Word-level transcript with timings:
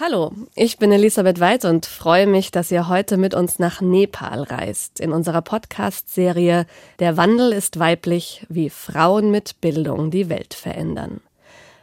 Hallo, 0.00 0.32
ich 0.56 0.78
bin 0.78 0.90
Elisabeth 0.90 1.38
Weid 1.38 1.64
und 1.64 1.86
freue 1.86 2.26
mich, 2.26 2.50
dass 2.50 2.72
ihr 2.72 2.88
heute 2.88 3.16
mit 3.16 3.32
uns 3.32 3.60
nach 3.60 3.80
Nepal 3.80 4.42
reist 4.42 4.98
in 4.98 5.12
unserer 5.12 5.40
Podcast-Serie 5.40 6.66
Der 6.98 7.16
Wandel 7.16 7.52
ist 7.52 7.78
weiblich, 7.78 8.44
wie 8.48 8.70
Frauen 8.70 9.30
mit 9.30 9.60
Bildung 9.60 10.10
die 10.10 10.28
Welt 10.28 10.52
verändern. 10.52 11.20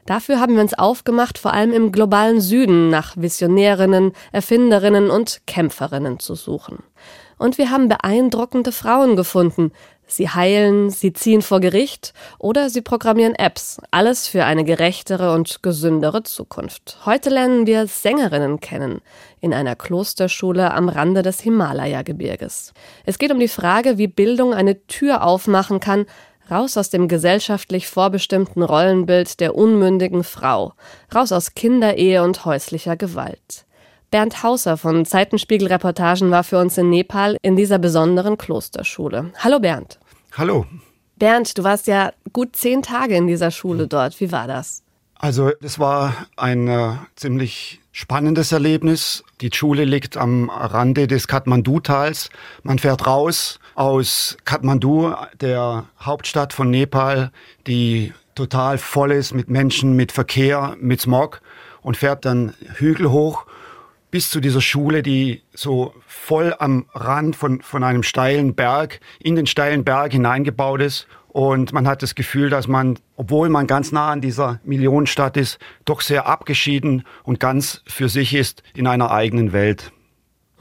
Dafür 0.05 0.41
haben 0.41 0.55
wir 0.55 0.61
uns 0.61 0.73
aufgemacht, 0.73 1.37
vor 1.37 1.53
allem 1.53 1.71
im 1.71 1.93
globalen 1.93 2.41
Süden 2.41 2.89
nach 2.89 3.15
Visionärinnen, 3.15 4.11
Erfinderinnen 4.33 5.09
und 5.09 5.43
Kämpferinnen 5.47 6.19
zu 6.19 6.35
suchen. 6.35 6.79
Und 7.37 7.57
wir 7.57 7.69
haben 7.69 7.87
beeindruckende 7.87 8.73
Frauen 8.73 9.15
gefunden, 9.15 9.71
Sie 10.11 10.27
heilen, 10.27 10.89
sie 10.89 11.13
ziehen 11.13 11.41
vor 11.41 11.61
Gericht 11.61 12.13
oder 12.37 12.69
sie 12.69 12.81
programmieren 12.81 13.33
Apps. 13.33 13.79
Alles 13.91 14.27
für 14.27 14.43
eine 14.43 14.65
gerechtere 14.65 15.33
und 15.33 15.63
gesündere 15.63 16.23
Zukunft. 16.23 16.97
Heute 17.05 17.29
lernen 17.29 17.65
wir 17.65 17.87
Sängerinnen 17.87 18.59
kennen 18.59 18.99
in 19.39 19.53
einer 19.53 19.77
Klosterschule 19.77 20.73
am 20.73 20.89
Rande 20.89 21.21
des 21.21 21.39
Himalaya-Gebirges. 21.39 22.73
Es 23.05 23.19
geht 23.19 23.31
um 23.31 23.39
die 23.39 23.47
Frage, 23.47 23.97
wie 23.97 24.07
Bildung 24.07 24.53
eine 24.53 24.85
Tür 24.87 25.23
aufmachen 25.23 25.79
kann, 25.79 26.05
raus 26.51 26.75
aus 26.75 26.89
dem 26.89 27.07
gesellschaftlich 27.07 27.87
vorbestimmten 27.87 28.63
Rollenbild 28.63 29.39
der 29.39 29.55
unmündigen 29.55 30.25
Frau, 30.25 30.73
raus 31.15 31.31
aus 31.31 31.55
Kinderehe 31.55 32.21
und 32.21 32.43
häuslicher 32.43 32.97
Gewalt. 32.97 33.65
Bernd 34.11 34.43
Hauser 34.43 34.75
von 34.75 35.05
Zeitenspiegel 35.05 35.69
Reportagen 35.69 36.31
war 36.31 36.43
für 36.43 36.59
uns 36.59 36.77
in 36.77 36.89
Nepal 36.89 37.37
in 37.41 37.55
dieser 37.55 37.79
besonderen 37.79 38.37
Klosterschule. 38.37 39.31
Hallo 39.39 39.61
Bernd. 39.61 39.99
Hallo. 40.33 40.65
Bernd, 41.15 41.57
du 41.57 41.63
warst 41.63 41.87
ja 41.87 42.11
gut 42.33 42.57
zehn 42.57 42.81
Tage 42.81 43.15
in 43.15 43.27
dieser 43.27 43.51
Schule 43.51 43.87
dort. 43.87 44.19
Wie 44.19 44.33
war 44.33 44.47
das? 44.47 44.83
Also, 45.15 45.51
das 45.61 45.79
war 45.79 46.27
ein 46.35 46.67
äh, 46.67 46.95
ziemlich 47.15 47.79
spannendes 47.93 48.51
Erlebnis. 48.51 49.23
Die 49.39 49.49
Schule 49.53 49.85
liegt 49.85 50.17
am 50.17 50.49
Rande 50.49 51.07
des 51.07 51.29
Kathmandu-Tals. 51.29 52.31
Man 52.63 52.79
fährt 52.79 53.07
raus 53.07 53.59
aus 53.75 54.35
Kathmandu, 54.43 55.13
der 55.39 55.85
Hauptstadt 56.01 56.51
von 56.51 56.69
Nepal, 56.69 57.31
die 57.65 58.11
total 58.35 58.77
voll 58.77 59.13
ist 59.13 59.33
mit 59.33 59.49
Menschen, 59.49 59.95
mit 59.95 60.11
Verkehr, 60.11 60.75
mit 60.81 60.99
Smog 60.99 61.41
und 61.81 61.95
fährt 61.95 62.25
dann 62.25 62.53
Hügel 62.75 63.09
hoch 63.09 63.45
bis 64.11 64.29
zu 64.29 64.41
dieser 64.41 64.61
Schule, 64.61 65.01
die 65.01 65.41
so 65.53 65.93
voll 66.05 66.53
am 66.59 66.85
Rand 66.93 67.35
von, 67.35 67.61
von 67.61 67.83
einem 67.83 68.03
steilen 68.03 68.53
Berg, 68.53 68.99
in 69.19 69.35
den 69.35 69.47
steilen 69.47 69.83
Berg 69.83 70.11
hineingebaut 70.11 70.81
ist. 70.81 71.07
Und 71.29 71.71
man 71.71 71.87
hat 71.87 72.03
das 72.03 72.13
Gefühl, 72.13 72.49
dass 72.49 72.67
man, 72.67 72.99
obwohl 73.15 73.47
man 73.47 73.65
ganz 73.65 73.93
nah 73.93 74.11
an 74.11 74.19
dieser 74.19 74.59
Millionenstadt 74.65 75.37
ist, 75.37 75.59
doch 75.85 76.01
sehr 76.01 76.27
abgeschieden 76.27 77.03
und 77.23 77.39
ganz 77.39 77.81
für 77.87 78.09
sich 78.09 78.33
ist 78.33 78.63
in 78.75 78.85
einer 78.85 79.11
eigenen 79.11 79.53
Welt. 79.53 79.93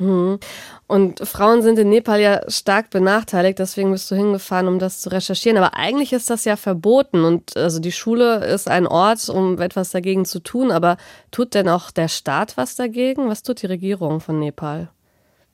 Mhm. 0.01 0.41
Und 0.87 1.21
Frauen 1.21 1.63
sind 1.63 1.79
in 1.79 1.89
Nepal 1.89 2.21
ja 2.21 2.41
stark 2.51 2.91
benachteiligt, 2.91 3.61
deswegen 3.61 3.93
bist 3.93 4.11
du 4.11 4.17
hingefahren, 4.17 4.67
um 4.67 4.79
das 4.79 5.01
zu 5.01 5.11
recherchieren. 5.11 5.59
Aber 5.59 5.77
eigentlich 5.77 6.13
ist 6.13 6.31
das 6.31 6.45
ja 6.45 6.57
verboten 6.57 7.25
und 7.25 7.57
also 7.57 7.79
die 7.79 7.93
Schule 7.93 8.45
ist 8.47 8.69
ein 8.69 8.87
Ort, 8.87 9.29
um 9.29 9.61
etwas 9.61 9.91
dagegen 9.91 10.25
zu 10.25 10.41
tun. 10.41 10.73
Aber 10.73 10.97
tut 11.31 11.55
denn 11.55 11.69
auch 11.69 11.91
der 11.91 12.09
Staat 12.09 12.57
was 12.57 12.75
dagegen? 12.75 13.29
Was 13.29 13.43
tut 13.43 13.63
die 13.63 13.67
Regierung 13.67 14.21
von 14.21 14.41
Nepal? 14.41 14.89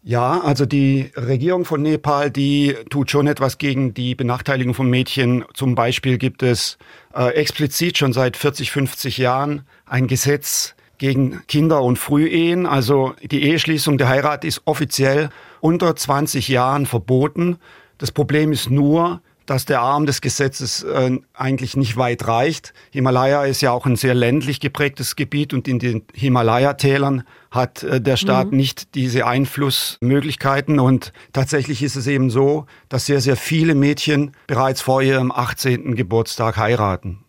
Ja, 0.08 0.40
also 0.40 0.66
die 0.66 1.10
Regierung 1.16 1.64
von 1.64 1.82
Nepal, 1.82 2.30
die 2.30 2.76
tut 2.90 3.10
schon 3.10 3.26
etwas 3.26 3.58
gegen 3.58 3.92
die 3.92 4.14
Benachteiligung 4.14 4.72
von 4.72 4.88
Mädchen. 4.88 5.44
Zum 5.52 5.74
Beispiel 5.74 6.16
gibt 6.16 6.44
es 6.44 6.78
äh, 7.12 7.30
explizit 7.34 7.98
schon 7.98 8.12
seit 8.12 8.36
40, 8.36 8.70
50 8.70 9.18
Jahren 9.18 9.66
ein 9.84 10.06
Gesetz, 10.06 10.75
gegen 10.98 11.42
Kinder- 11.46 11.82
und 11.82 11.98
Frühehen. 11.98 12.66
Also 12.66 13.14
die 13.22 13.42
Eheschließung 13.42 13.98
der 13.98 14.08
Heirat 14.08 14.44
ist 14.44 14.62
offiziell 14.64 15.30
unter 15.60 15.94
20 15.94 16.48
Jahren 16.48 16.86
verboten. 16.86 17.58
Das 17.98 18.12
Problem 18.12 18.52
ist 18.52 18.70
nur, 18.70 19.20
dass 19.46 19.64
der 19.64 19.80
Arm 19.80 20.06
des 20.06 20.20
Gesetzes 20.20 20.82
äh, 20.82 21.18
eigentlich 21.32 21.76
nicht 21.76 21.96
weit 21.96 22.26
reicht. 22.26 22.74
Himalaya 22.90 23.44
ist 23.44 23.62
ja 23.62 23.70
auch 23.70 23.86
ein 23.86 23.96
sehr 23.96 24.14
ländlich 24.14 24.60
geprägtes 24.60 25.16
Gebiet 25.16 25.54
und 25.54 25.68
in 25.68 25.78
den 25.78 26.02
Himalaya-Tälern 26.14 27.22
hat 27.50 27.84
äh, 27.84 28.00
der 28.00 28.16
Staat 28.16 28.50
mhm. 28.50 28.56
nicht 28.56 28.94
diese 28.94 29.26
Einflussmöglichkeiten. 29.26 30.80
Und 30.80 31.12
tatsächlich 31.32 31.82
ist 31.82 31.96
es 31.96 32.06
eben 32.08 32.28
so, 32.28 32.66
dass 32.88 33.06
sehr, 33.06 33.20
sehr 33.20 33.36
viele 33.36 33.74
Mädchen 33.74 34.32
bereits 34.48 34.82
vor 34.82 35.00
ihrem 35.00 35.30
18. 35.30 35.94
Geburtstag 35.94 36.56
heiraten. 36.56 37.20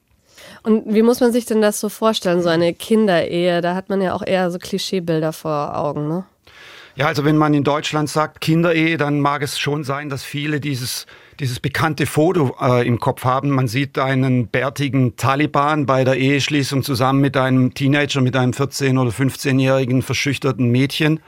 Und 0.68 0.84
wie 0.86 1.02
muss 1.02 1.22
man 1.22 1.32
sich 1.32 1.46
denn 1.46 1.62
das 1.62 1.80
so 1.80 1.88
vorstellen, 1.88 2.42
so 2.42 2.50
eine 2.50 2.74
Kinderehe? 2.74 3.62
Da 3.62 3.74
hat 3.74 3.88
man 3.88 4.02
ja 4.02 4.14
auch 4.14 4.22
eher 4.22 4.52
so 4.52 4.60
Klischeebilder 4.60 5.32
vor 5.32 5.78
Augen, 5.78 6.10
ne? 6.10 6.26
Ja, 6.98 7.06
also 7.06 7.24
wenn 7.24 7.38
man 7.38 7.54
in 7.54 7.64
Deutschland 7.64 8.10
sagt 8.10 8.42
Kinderehe, 8.42 8.98
dann 8.98 9.22
mag 9.22 9.44
es 9.44 9.58
schon 9.58 9.86
sein, 9.86 10.10
dass 10.10 10.24
viele 10.24 10.60
dieses, 10.60 11.06
dieses 11.40 11.62
bekannte 11.62 12.06
Foto 12.06 12.54
äh, 12.60 12.86
im 12.86 13.00
Kopf 13.00 13.24
haben. 13.24 13.52
Man 13.52 13.70
sieht 13.70 13.98
einen 13.98 14.48
bärtigen 14.48 15.16
Taliban 15.16 15.86
bei 15.86 16.04
der 16.04 16.18
Eheschließung 16.18 16.84
zusammen 16.84 17.22
mit 17.22 17.38
einem 17.38 17.74
Teenager, 17.74 18.20
mit 18.20 18.36
einem 18.36 18.52
14- 18.52 19.00
oder 19.00 19.12
15-jährigen 19.12 20.02
verschüchterten 20.02 20.70
Mädchen. 20.70 21.22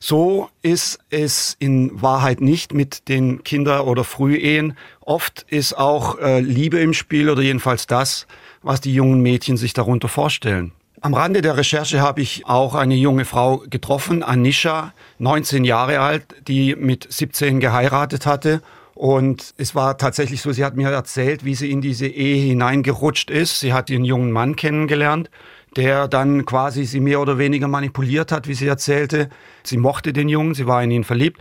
So 0.00 0.48
ist 0.62 1.00
es 1.10 1.56
in 1.58 2.00
Wahrheit 2.00 2.40
nicht 2.40 2.72
mit 2.72 3.10
den 3.10 3.44
Kinder- 3.44 3.86
oder 3.86 4.04
Frühehen. 4.04 4.78
Oft 5.00 5.44
ist 5.48 5.76
auch 5.76 6.18
äh, 6.20 6.40
Liebe 6.40 6.78
im 6.78 6.94
Spiel 6.94 7.28
oder 7.28 7.42
jedenfalls 7.42 7.86
das, 7.86 8.26
was 8.62 8.80
die 8.80 8.94
jungen 8.94 9.20
Mädchen 9.20 9.56
sich 9.56 9.72
darunter 9.72 10.08
vorstellen. 10.08 10.72
Am 11.00 11.14
Rande 11.14 11.42
der 11.42 11.56
Recherche 11.56 12.00
habe 12.00 12.20
ich 12.20 12.46
auch 12.46 12.74
eine 12.74 12.96
junge 12.96 13.24
Frau 13.24 13.58
getroffen, 13.70 14.24
Anisha, 14.24 14.92
19 15.18 15.64
Jahre 15.64 16.00
alt, 16.00 16.24
die 16.48 16.74
mit 16.74 17.06
17 17.08 17.60
geheiratet 17.60 18.26
hatte. 18.26 18.62
Und 18.94 19.54
es 19.58 19.76
war 19.76 19.96
tatsächlich 19.96 20.42
so, 20.42 20.50
sie 20.50 20.64
hat 20.64 20.74
mir 20.74 20.90
erzählt, 20.90 21.44
wie 21.44 21.54
sie 21.54 21.70
in 21.70 21.80
diese 21.80 22.08
Ehe 22.08 22.44
hineingerutscht 22.48 23.30
ist. 23.30 23.60
Sie 23.60 23.72
hat 23.72 23.90
ihren 23.90 24.04
jungen 24.04 24.32
Mann 24.32 24.56
kennengelernt, 24.56 25.30
der 25.76 26.08
dann 26.08 26.44
quasi 26.44 26.84
sie 26.84 26.98
mehr 26.98 27.20
oder 27.20 27.38
weniger 27.38 27.68
manipuliert 27.68 28.32
hat, 28.32 28.48
wie 28.48 28.54
sie 28.54 28.66
erzählte. 28.66 29.28
Sie 29.62 29.76
mochte 29.76 30.12
den 30.12 30.28
Jungen, 30.28 30.54
sie 30.54 30.66
war 30.66 30.82
in 30.82 30.90
ihn 30.90 31.04
verliebt. 31.04 31.40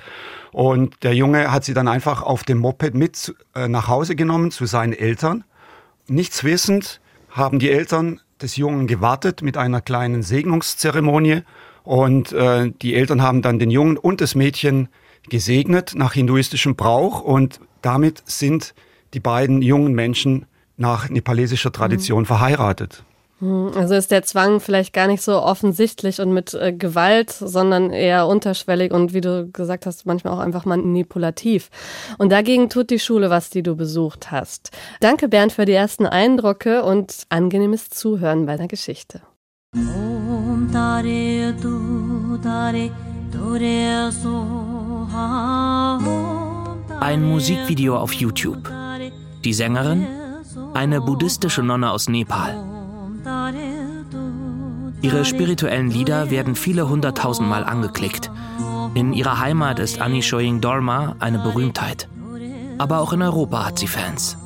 Und 0.52 1.04
der 1.04 1.16
Junge 1.16 1.52
hat 1.52 1.64
sie 1.64 1.74
dann 1.74 1.88
einfach 1.88 2.22
auf 2.22 2.44
dem 2.44 2.60
Moped 2.60 2.94
mit 2.94 3.34
äh, 3.56 3.68
nach 3.68 3.88
Hause 3.88 4.16
genommen 4.16 4.52
zu 4.52 4.68
seinen 4.68 4.94
Eltern. 4.94 5.44
Nichts 6.08 6.44
wissend, 6.44 7.02
haben 7.38 7.60
die 7.60 7.70
Eltern 7.70 8.20
des 8.42 8.58
Jungen 8.58 8.88
gewartet 8.88 9.42
mit 9.42 9.58
einer 9.58 9.82
kleinen 9.82 10.24
Segnungszeremonie 10.24 11.42
und 11.84 12.34
äh, 12.34 12.72
die 12.82 12.96
Eltern 12.96 13.22
haben 13.22 13.42
dann 13.42 13.60
den 13.60 13.72
Jungen 13.72 13.98
und 13.98 14.22
das 14.22 14.36
Mädchen 14.36 14.90
gesegnet 15.30 15.94
nach 15.96 16.14
hinduistischem 16.14 16.76
Brauch 16.76 17.22
und 17.22 17.60
damit 17.82 18.24
sind 18.26 18.74
die 19.14 19.20
beiden 19.20 19.62
jungen 19.62 19.94
Menschen 19.94 20.46
nach 20.76 21.10
nepalesischer 21.10 21.72
Tradition 21.72 22.22
mhm. 22.22 22.26
verheiratet. 22.26 23.04
Hm, 23.40 23.72
also 23.76 23.94
ist 23.94 24.12
der 24.12 24.24
Zwang 24.24 24.60
vielleicht 24.60 24.94
gar 24.94 25.08
nicht 25.08 25.22
so 25.22 25.42
offensichtlich 25.42 26.20
und 26.20 26.34
mit 26.34 26.54
äh, 26.56 26.74
Gewalt, 26.74 27.32
sondern 27.32 27.92
eher 27.92 28.28
unterschwellig 28.28 28.92
und 28.92 29.14
wie 29.14 29.22
du 29.22 29.50
gesagt 29.52 29.86
hast, 29.86 30.06
manchmal 30.06 30.34
auch 30.34 30.40
einfach 30.40 30.66
manipulativ. 30.66 31.70
Und 32.18 32.32
dagegen 32.32 32.70
tut 32.70 32.90
die 32.90 33.00
Schule 33.00 33.30
was, 33.30 33.50
die 33.50 33.62
du 33.62 33.76
besucht 33.76 34.32
hast. 34.32 34.72
Danke 35.02 35.28
Bernd 35.28 35.52
für 35.52 35.66
die 35.66 35.74
ersten 35.74 36.08
Eindrücke 36.08 36.84
und 36.84 37.24
angenehmes 37.30 37.90
Zuhören 37.90 38.48
bei 38.48 38.58
der 38.58 38.68
Geschichte. 38.68 39.22
Ein 47.00 47.24
Musikvideo 47.24 47.98
auf 47.98 48.14
YouTube. 48.14 48.72
Die 49.44 49.54
Sängerin? 49.54 50.08
Eine 50.74 51.02
buddhistische 51.02 51.62
Nonne 51.62 51.92
aus 51.92 52.10
Nepal. 52.10 52.77
Ihre 55.02 55.26
spirituellen 55.26 55.92
Lieder 55.92 56.30
werden 56.32 56.56
viele 56.56 56.90
hunderttausendmal 56.90 57.64
angeklickt. 57.64 58.32
In 58.96 59.14
ihrer 59.14 59.40
Heimat 59.40 59.80
ist 59.80 60.02
Annie 60.02 60.24
Shoying 60.24 60.60
Dorma 60.62 61.16
eine 61.20 61.40
Berühmtheit. 61.40 62.08
Aber 62.78 63.00
auch 63.00 63.14
in 63.14 63.22
Europa 63.22 63.66
hat 63.66 63.80
sie 63.80 63.88
Fans. 63.88 64.38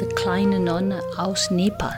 Die 0.00 0.14
kleine 0.14 0.60
Nonne 0.60 1.00
aus 1.16 1.50
Nepal. 1.50 1.94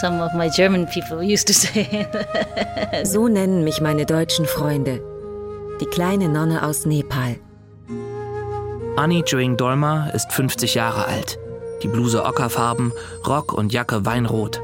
some 0.00 0.20
of 0.20 0.32
my 0.34 0.48
German 0.48 0.86
people 0.86 1.22
used 1.22 1.46
to 1.48 1.52
say. 1.52 2.06
so 3.04 3.28
nennen 3.28 3.64
mich 3.64 3.80
meine 3.80 4.06
deutschen 4.06 4.46
Freunde. 4.46 5.02
Die 5.80 5.86
kleine 5.86 6.28
Nonne 6.28 6.62
aus 6.62 6.86
Nepal. 6.86 7.36
Annie 8.96 9.22
Joing 9.24 9.56
Dolma 9.56 10.08
ist 10.08 10.32
50 10.32 10.74
Jahre 10.74 11.06
alt. 11.06 11.38
Die 11.82 11.88
Bluse 11.88 12.24
ockerfarben, 12.24 12.92
Rock 13.26 13.52
und 13.52 13.72
Jacke 13.72 14.04
weinrot. 14.04 14.60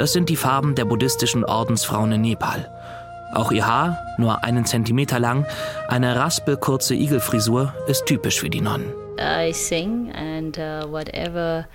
Das 0.00 0.14
sind 0.14 0.30
die 0.30 0.36
Farben 0.36 0.74
der 0.74 0.86
buddhistischen 0.86 1.44
Ordensfrauen 1.44 2.12
in 2.12 2.22
Nepal. 2.22 2.72
Auch 3.34 3.52
ihr 3.52 3.66
Haar, 3.66 3.98
nur 4.16 4.42
einen 4.42 4.64
Zentimeter 4.64 5.18
lang, 5.18 5.44
eine 5.88 6.16
raspelkurze 6.16 6.94
Igelfrisur, 6.94 7.74
ist 7.86 8.06
typisch 8.06 8.40
für 8.40 8.48
die 8.48 8.62
Nonnen. 8.62 8.94
I 9.20 9.52
sing 9.52 10.10
and 10.12 10.56
uh, 10.56 10.90
whatever 10.90 11.66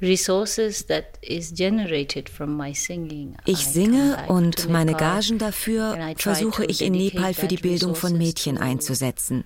Ich 0.00 0.26
singe 3.66 4.18
und 4.26 4.68
meine 4.68 4.94
Gagen 4.94 5.38
dafür 5.38 5.96
versuche 6.16 6.64
ich 6.64 6.82
in 6.82 6.92
Nepal 6.94 7.34
für 7.34 7.46
die 7.46 7.56
Bildung 7.56 7.94
von 7.94 8.18
Mädchen 8.18 8.58
einzusetzen. 8.58 9.44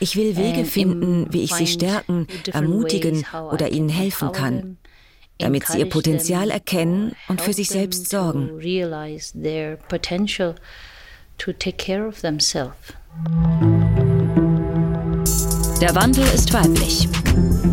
Ich 0.00 0.16
will 0.16 0.36
Wege 0.36 0.64
finden, 0.64 1.26
wie 1.30 1.42
ich 1.42 1.52
sie 1.52 1.66
stärken, 1.66 2.26
ermutigen 2.52 3.26
oder 3.52 3.70
ihnen 3.70 3.90
helfen 3.90 4.32
kann, 4.32 4.78
damit 5.38 5.66
sie 5.66 5.80
ihr 5.80 5.88
Potenzial 5.88 6.50
erkennen 6.50 7.12
und 7.28 7.40
für 7.42 7.52
sich 7.52 7.68
selbst 7.68 8.08
sorgen. 8.08 8.50
Der 15.80 15.94
Wandel 15.94 16.24
ist 16.34 16.52
weiblich. 16.52 17.08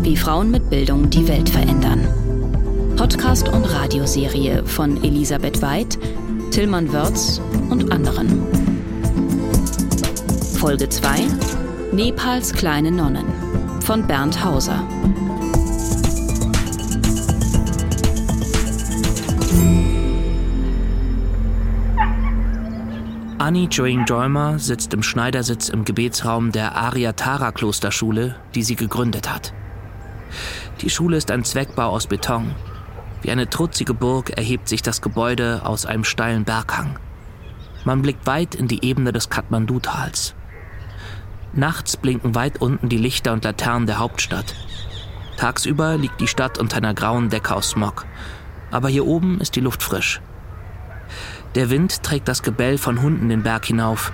Wie 0.02 0.16
Frauen 0.16 0.50
mit 0.50 0.70
Bildung 0.70 1.10
die 1.10 1.28
Welt 1.28 1.48
verändern. 1.48 2.94
Podcast 2.96 3.48
und 3.48 3.64
Radioserie 3.64 4.64
von 4.64 5.02
Elisabeth 5.04 5.62
Weid, 5.62 5.98
Tillmann 6.50 6.92
Wörz 6.92 7.40
und 7.70 7.92
anderen. 7.92 8.67
Folge 10.58 10.88
2 10.88 11.28
Nepals 11.92 12.52
kleine 12.52 12.90
Nonnen 12.90 13.26
von 13.80 14.04
Bernd 14.08 14.44
Hauser. 14.44 14.82
Annie 23.38 23.68
Joing 23.68 24.04
Joymer 24.04 24.58
sitzt 24.58 24.92
im 24.94 25.04
Schneidersitz 25.04 25.68
im 25.68 25.84
Gebetsraum 25.84 26.50
der 26.50 26.74
Aryatara 26.74 27.52
Klosterschule, 27.52 28.34
die 28.56 28.64
sie 28.64 28.74
gegründet 28.74 29.32
hat. 29.32 29.54
Die 30.80 30.90
Schule 30.90 31.18
ist 31.18 31.30
ein 31.30 31.44
Zweckbau 31.44 31.90
aus 31.90 32.08
Beton. 32.08 32.52
Wie 33.22 33.30
eine 33.30 33.48
trutzige 33.48 33.94
Burg 33.94 34.30
erhebt 34.30 34.68
sich 34.68 34.82
das 34.82 35.02
Gebäude 35.02 35.60
aus 35.64 35.86
einem 35.86 36.02
steilen 36.02 36.44
Berghang. 36.44 36.98
Man 37.84 38.02
blickt 38.02 38.26
weit 38.26 38.56
in 38.56 38.66
die 38.66 38.84
Ebene 38.84 39.12
des 39.12 39.30
Kathmandu-Tals. 39.30 40.34
Nachts 41.52 41.96
blinken 41.96 42.34
weit 42.34 42.60
unten 42.60 42.88
die 42.88 42.98
Lichter 42.98 43.32
und 43.32 43.44
Laternen 43.44 43.86
der 43.86 43.98
Hauptstadt. 43.98 44.54
Tagsüber 45.36 45.96
liegt 45.96 46.20
die 46.20 46.28
Stadt 46.28 46.58
unter 46.58 46.76
einer 46.76 46.94
grauen 46.94 47.30
Decke 47.30 47.54
aus 47.54 47.70
Smog. 47.70 48.06
Aber 48.70 48.88
hier 48.88 49.06
oben 49.06 49.40
ist 49.40 49.56
die 49.56 49.60
Luft 49.60 49.82
frisch. 49.82 50.20
Der 51.54 51.70
Wind 51.70 52.02
trägt 52.02 52.28
das 52.28 52.42
Gebell 52.42 52.76
von 52.76 53.00
Hunden 53.00 53.28
den 53.28 53.42
Berg 53.42 53.64
hinauf 53.66 54.12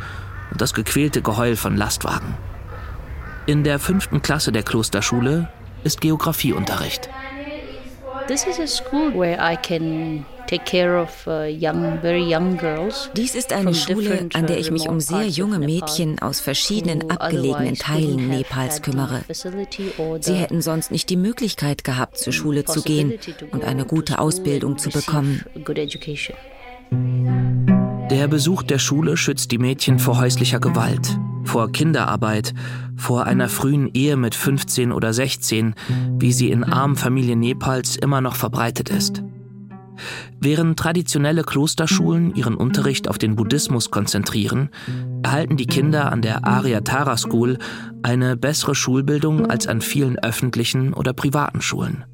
und 0.50 0.60
das 0.60 0.75
gequälte 0.75 1.22
Geheul 1.22 1.56
von 1.56 1.76
Lastwagen. 1.76 2.34
In 3.46 3.64
der 3.64 3.78
fünften 3.78 4.22
Klasse 4.22 4.52
der 4.52 4.62
Klosterschule 4.62 5.48
ist 5.82 6.00
Geografieunterricht. 6.00 7.10
This 8.26 8.46
is 8.46 8.58
a 8.58 8.66
school 8.66 9.12
where 9.12 9.38
I 9.38 9.56
can 9.56 10.25
Uh, 10.52 11.46
Dies 13.17 13.35
ist 13.35 13.52
eine 13.52 13.75
Schule, 13.75 14.29
an 14.35 14.46
der 14.46 14.58
ich 14.58 14.70
mich 14.70 14.88
um 14.88 15.00
sehr 15.00 15.26
junge 15.26 15.58
Mädchen 15.58 16.19
aus 16.19 16.41
verschiedenen 16.41 17.11
abgelegenen 17.11 17.76
Teilen 17.76 18.29
Nepals 18.29 18.82
kümmere. 18.82 19.23
Sie 20.20 20.35
hätten 20.35 20.61
sonst 20.61 20.91
nicht 20.91 21.08
die 21.08 21.17
Möglichkeit 21.17 21.85
gehabt, 21.85 22.19
zur 22.19 22.32
Schule 22.32 22.64
zu 22.64 22.82
gehen 22.82 23.14
und 23.52 23.64
eine 23.64 23.85
gute 23.87 24.19
Ausbildung 24.19 24.76
zu 24.79 24.91
bekommen. 24.91 25.44
Der 28.11 28.29
Besuch 28.29 28.62
der 28.62 28.79
Schule 28.79 29.17
schützt 29.17 29.50
die 29.50 29.58
Mädchen 29.58 29.99
vor 29.99 30.20
häuslicher 30.20 30.61
Gewalt, 30.61 31.19
vor 31.44 31.73
Kinderarbeit, 31.73 32.52
vor 32.96 33.25
einer 33.25 33.49
frühen 33.49 33.91
Ehe 33.94 34.17
mit 34.17 34.35
15 34.35 34.93
oder 34.93 35.12
16, 35.12 35.75
wie 36.19 36.32
sie 36.32 36.50
in 36.50 36.64
armen 36.64 36.96
Familien 36.96 37.41
Nepals 37.41 37.96
immer 37.96 38.20
noch 38.20 38.37
verbreitet 38.37 38.91
ist. 38.91 39.23
Während 40.41 40.79
traditionelle 40.79 41.43
Klosterschulen 41.43 42.35
ihren 42.35 42.55
Unterricht 42.55 43.08
auf 43.08 43.19
den 43.19 43.37
Buddhismus 43.37 43.91
konzentrieren, 43.91 44.70
erhalten 45.23 45.56
die 45.56 45.67
Kinder 45.67 46.12
an 46.12 46.23
der 46.23 46.44
Aryatara 46.46 47.17
School 47.17 47.58
eine 48.02 48.37
bessere 48.37 48.75
Schulbildung 48.75 49.46
als 49.46 49.67
an 49.67 49.81
vielen 49.81 50.19
öffentlichen 50.19 50.93
oder 50.93 51.12
privaten 51.12 51.61
Schulen. 51.61 52.05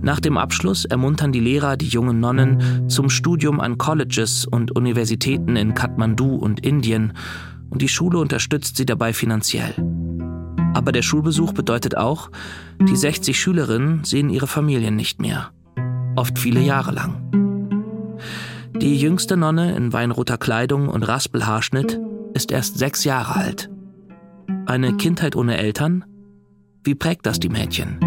Nach 0.00 0.20
dem 0.20 0.38
Abschluss 0.38 0.84
ermuntern 0.84 1.32
die 1.32 1.40
Lehrer 1.40 1.76
die 1.76 1.88
jungen 1.88 2.20
Nonnen 2.20 2.88
zum 2.88 3.10
Studium 3.10 3.60
an 3.60 3.78
Colleges 3.78 4.46
und 4.46 4.74
Universitäten 4.76 5.56
in 5.56 5.74
Kathmandu 5.74 6.36
und 6.36 6.64
Indien 6.64 7.12
und 7.70 7.82
die 7.82 7.88
Schule 7.88 8.18
unterstützt 8.18 8.76
sie 8.76 8.86
dabei 8.86 9.12
finanziell. 9.12 9.74
Aber 10.74 10.92
der 10.92 11.02
Schulbesuch 11.02 11.52
bedeutet 11.52 11.96
auch, 11.96 12.30
die 12.80 12.96
60 12.96 13.38
Schülerinnen 13.38 14.04
sehen 14.04 14.30
ihre 14.30 14.46
Familien 14.46 14.94
nicht 14.94 15.20
mehr 15.20 15.50
oft 16.16 16.38
viele 16.38 16.60
Jahre 16.60 16.92
lang. 16.92 17.22
Die 18.74 18.98
jüngste 18.98 19.36
Nonne 19.36 19.74
in 19.74 19.92
weinroter 19.92 20.38
Kleidung 20.38 20.88
und 20.88 21.02
Raspelhaarschnitt 21.02 22.00
ist 22.34 22.52
erst 22.52 22.78
sechs 22.78 23.04
Jahre 23.04 23.36
alt. 23.36 23.70
Eine 24.66 24.96
Kindheit 24.96 25.36
ohne 25.36 25.56
Eltern? 25.56 26.04
Wie 26.84 26.94
prägt 26.94 27.26
das 27.26 27.40
die 27.40 27.48
Mädchen? 27.48 27.98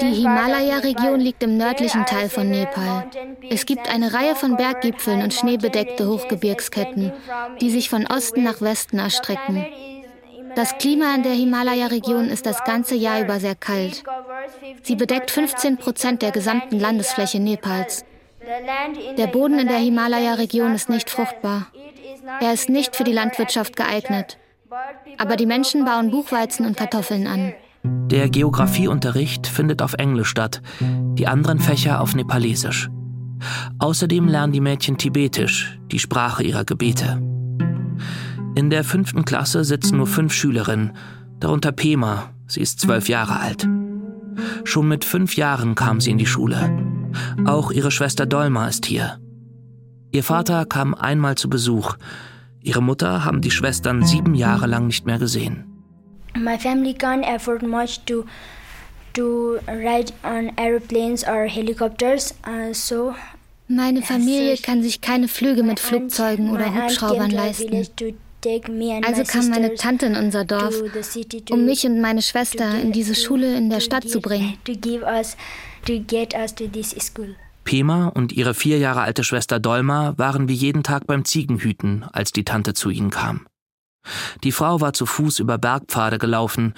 Die 0.00 0.14
Himalaya-Region 0.14 1.20
liegt 1.20 1.42
im 1.42 1.58
nördlichen 1.58 2.06
Teil 2.06 2.28
von 2.30 2.48
Nepal. 2.48 3.10
Es 3.50 3.66
gibt 3.66 3.92
eine 3.92 4.14
Reihe 4.14 4.34
von 4.34 4.56
Berggipfeln 4.56 5.22
und 5.22 5.34
schneebedeckte 5.34 6.08
Hochgebirgsketten, 6.08 7.12
die 7.60 7.70
sich 7.70 7.90
von 7.90 8.06
Osten 8.06 8.44
nach 8.44 8.60
Westen 8.62 8.98
erstrecken. 8.98 9.66
Das 10.56 10.76
Klima 10.78 11.14
in 11.14 11.22
der 11.22 11.32
Himalaya-Region 11.32 12.28
ist 12.28 12.46
das 12.46 12.64
ganze 12.64 12.94
Jahr 12.94 13.20
über 13.20 13.40
sehr 13.40 13.54
kalt. 13.54 14.02
Sie 14.82 14.96
bedeckt 14.96 15.30
15 15.30 15.76
Prozent 15.76 16.22
der 16.22 16.30
gesamten 16.30 16.78
Landesfläche 16.78 17.40
Nepals. 17.40 18.04
Der 19.16 19.26
Boden 19.26 19.58
in 19.58 19.68
der 19.68 19.78
Himalaya-Region 19.78 20.74
ist 20.74 20.88
nicht 20.88 21.10
fruchtbar. 21.10 21.66
Er 22.40 22.52
ist 22.52 22.68
nicht 22.68 22.96
für 22.96 23.04
die 23.04 23.12
Landwirtschaft 23.12 23.76
geeignet. 23.76 24.38
Aber 25.18 25.36
die 25.36 25.46
Menschen 25.46 25.84
bauen 25.84 26.10
Buchweizen 26.10 26.66
und 26.66 26.76
Kartoffeln 26.76 27.26
an. 27.26 27.52
Der 27.82 28.28
Geografieunterricht 28.28 29.46
findet 29.46 29.82
auf 29.82 29.94
Englisch 29.94 30.28
statt, 30.28 30.62
die 30.80 31.26
anderen 31.26 31.58
Fächer 31.58 32.00
auf 32.00 32.14
Nepalesisch. 32.14 32.90
Außerdem 33.78 34.28
lernen 34.28 34.52
die 34.52 34.60
Mädchen 34.60 34.98
Tibetisch, 34.98 35.78
die 35.90 35.98
Sprache 35.98 36.42
ihrer 36.42 36.64
Gebete. 36.64 37.20
In 38.60 38.68
der 38.68 38.84
fünften 38.84 39.24
Klasse 39.24 39.64
sitzen 39.64 39.96
nur 39.96 40.06
fünf 40.06 40.34
Schülerinnen, 40.34 40.92
darunter 41.38 41.72
Pema, 41.72 42.34
sie 42.46 42.60
ist 42.60 42.78
zwölf 42.78 43.08
Jahre 43.08 43.40
alt. 43.40 43.66
Schon 44.64 44.86
mit 44.86 45.06
fünf 45.06 45.34
Jahren 45.34 45.74
kam 45.74 45.98
sie 45.98 46.10
in 46.10 46.18
die 46.18 46.26
Schule. 46.26 46.70
Auch 47.46 47.70
ihre 47.70 47.90
Schwester 47.90 48.26
Dolma 48.26 48.68
ist 48.68 48.84
hier. 48.84 49.18
Ihr 50.12 50.22
Vater 50.22 50.66
kam 50.66 50.94
einmal 50.94 51.36
zu 51.36 51.48
Besuch. 51.48 51.96
Ihre 52.60 52.82
Mutter 52.82 53.24
haben 53.24 53.40
die 53.40 53.50
Schwestern 53.50 54.04
sieben 54.04 54.34
Jahre 54.34 54.66
lang 54.66 54.88
nicht 54.88 55.06
mehr 55.06 55.18
gesehen. 55.18 55.64
My 56.36 56.58
family 56.58 56.92
can't 56.92 57.24
afford 57.24 57.62
much 57.62 58.00
to 58.04 58.26
to 59.14 59.56
ride 59.68 60.12
on 60.22 60.52
airplanes 60.58 61.26
or 61.26 61.46
helicopters, 61.46 62.34
uh, 62.46 62.74
so 62.74 63.14
meine 63.68 64.02
Familie 64.02 64.58
kann 64.58 64.82
sich 64.82 65.00
keine 65.00 65.28
Flüge 65.28 65.62
mit 65.62 65.80
Flugzeugen 65.80 66.50
oder 66.50 66.74
Hubschraubern 66.74 67.30
leisten. 67.30 67.86
Also 68.42 69.24
kam 69.24 69.48
meine 69.50 69.74
Tante 69.74 70.06
in 70.06 70.16
unser 70.16 70.44
Dorf, 70.44 70.74
um 71.50 71.64
mich 71.64 71.86
und 71.86 72.00
meine 72.00 72.22
Schwester 72.22 72.80
in 72.80 72.92
diese 72.92 73.14
Schule 73.14 73.56
in 73.56 73.70
der 73.70 73.80
Stadt 73.80 74.08
zu 74.08 74.20
bringen. 74.20 74.58
Pema 77.64 78.08
und 78.08 78.32
ihre 78.32 78.54
vier 78.54 78.78
Jahre 78.78 79.02
alte 79.02 79.22
Schwester 79.22 79.60
Dolma 79.60 80.14
waren 80.16 80.48
wie 80.48 80.54
jeden 80.54 80.82
Tag 80.82 81.06
beim 81.06 81.24
Ziegenhüten, 81.24 82.04
als 82.04 82.32
die 82.32 82.44
Tante 82.44 82.74
zu 82.74 82.90
ihnen 82.90 83.10
kam. 83.10 83.46
Die 84.42 84.52
Frau 84.52 84.80
war 84.80 84.92
zu 84.92 85.06
Fuß 85.06 85.38
über 85.38 85.58
Bergpfade 85.58 86.18
gelaufen, 86.18 86.74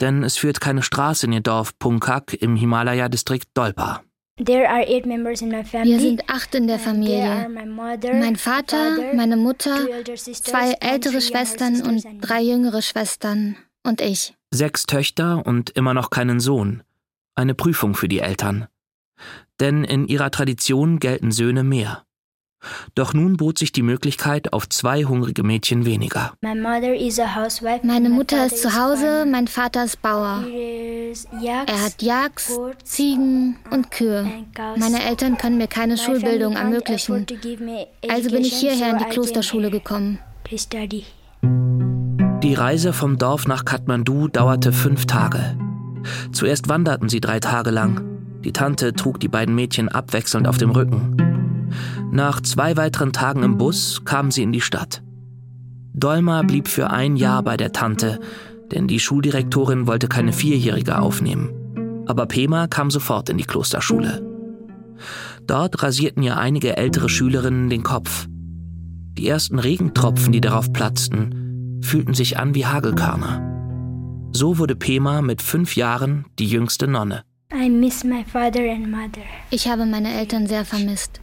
denn 0.00 0.22
es 0.22 0.36
führt 0.36 0.60
keine 0.60 0.82
Straße 0.82 1.26
in 1.26 1.32
ihr 1.32 1.40
Dorf 1.40 1.78
Punkak 1.78 2.34
im 2.34 2.54
Himalaya-Distrikt 2.54 3.48
Dolpa. 3.54 4.02
Wir 4.38 5.98
sind 6.00 6.28
acht 6.28 6.54
in 6.54 6.66
der 6.66 6.78
Familie. 6.78 7.48
Mein 7.48 8.36
Vater, 8.36 9.14
meine 9.14 9.36
Mutter, 9.38 9.88
zwei 10.14 10.72
ältere 10.72 11.22
Schwestern 11.22 11.80
und 11.80 12.04
drei 12.20 12.42
jüngere 12.42 12.82
Schwestern 12.82 13.56
und 13.82 14.02
ich. 14.02 14.34
Sechs 14.50 14.84
Töchter 14.84 15.46
und 15.46 15.70
immer 15.70 15.94
noch 15.94 16.10
keinen 16.10 16.38
Sohn. 16.40 16.82
Eine 17.34 17.54
Prüfung 17.54 17.94
für 17.94 18.08
die 18.08 18.20
Eltern. 18.20 18.66
Denn 19.58 19.84
in 19.84 20.06
ihrer 20.06 20.30
Tradition 20.30 20.98
gelten 20.98 21.32
Söhne 21.32 21.64
mehr. 21.64 22.05
Doch 22.94 23.14
nun 23.14 23.36
bot 23.36 23.58
sich 23.58 23.72
die 23.72 23.82
Möglichkeit 23.82 24.52
auf 24.52 24.68
zwei 24.68 25.04
hungrige 25.04 25.42
Mädchen 25.42 25.84
weniger. 25.84 26.32
Meine 26.40 28.08
Mutter 28.10 28.46
ist 28.46 28.62
zu 28.62 28.74
Hause, 28.74 29.26
mein 29.30 29.48
Vater 29.48 29.84
ist 29.84 30.02
Bauer. 30.02 30.44
Er 31.66 31.84
hat 31.84 32.02
Yaks, 32.02 32.58
Ziegen 32.84 33.56
und 33.70 33.90
Kühe. 33.90 34.26
Meine 34.76 35.04
Eltern 35.04 35.36
können 35.36 35.58
mir 35.58 35.68
keine 35.68 35.96
Schulbildung 35.98 36.54
ermöglichen. 36.54 37.26
Also 38.08 38.30
bin 38.30 38.42
ich 38.42 38.54
hierher 38.54 38.90
in 38.90 38.98
die 38.98 39.04
Klosterschule 39.04 39.70
gekommen. 39.70 40.18
Die 42.42 42.54
Reise 42.54 42.92
vom 42.92 43.18
Dorf 43.18 43.48
nach 43.48 43.64
Kathmandu 43.64 44.28
dauerte 44.28 44.72
fünf 44.72 45.06
Tage. 45.06 45.56
Zuerst 46.32 46.68
wanderten 46.68 47.08
sie 47.08 47.20
drei 47.20 47.40
Tage 47.40 47.70
lang. 47.70 48.02
Die 48.44 48.52
Tante 48.52 48.92
trug 48.92 49.18
die 49.18 49.28
beiden 49.28 49.54
Mädchen 49.54 49.88
abwechselnd 49.88 50.46
auf 50.46 50.58
dem 50.58 50.70
Rücken. 50.70 51.25
Nach 52.10 52.40
zwei 52.40 52.76
weiteren 52.76 53.12
Tagen 53.12 53.42
im 53.42 53.58
Bus 53.58 54.02
kamen 54.04 54.30
sie 54.30 54.42
in 54.42 54.52
die 54.52 54.60
Stadt. 54.60 55.02
Dolma 55.94 56.42
blieb 56.42 56.68
für 56.68 56.90
ein 56.90 57.16
Jahr 57.16 57.42
bei 57.42 57.56
der 57.56 57.72
Tante, 57.72 58.20
denn 58.70 58.86
die 58.86 59.00
Schuldirektorin 59.00 59.86
wollte 59.86 60.08
keine 60.08 60.32
Vierjährige 60.32 60.98
aufnehmen. 60.98 62.04
Aber 62.06 62.26
Pema 62.26 62.66
kam 62.66 62.90
sofort 62.90 63.28
in 63.28 63.38
die 63.38 63.44
Klosterschule. 63.44 64.22
Dort 65.46 65.82
rasierten 65.82 66.22
ihr 66.22 66.36
einige 66.36 66.76
ältere 66.76 67.08
Schülerinnen 67.08 67.70
den 67.70 67.82
Kopf. 67.82 68.26
Die 69.18 69.28
ersten 69.28 69.58
Regentropfen, 69.58 70.32
die 70.32 70.40
darauf 70.40 70.72
platzten, 70.72 71.80
fühlten 71.82 72.14
sich 72.14 72.38
an 72.38 72.54
wie 72.54 72.66
Hagelkörner. 72.66 74.30
So 74.32 74.58
wurde 74.58 74.76
Pema 74.76 75.22
mit 75.22 75.40
fünf 75.40 75.76
Jahren 75.76 76.26
die 76.38 76.46
jüngste 76.46 76.86
Nonne. 76.86 77.22
Ich 79.50 79.68
habe 79.68 79.86
meine 79.86 80.12
Eltern 80.12 80.46
sehr 80.46 80.64
vermisst. 80.64 81.20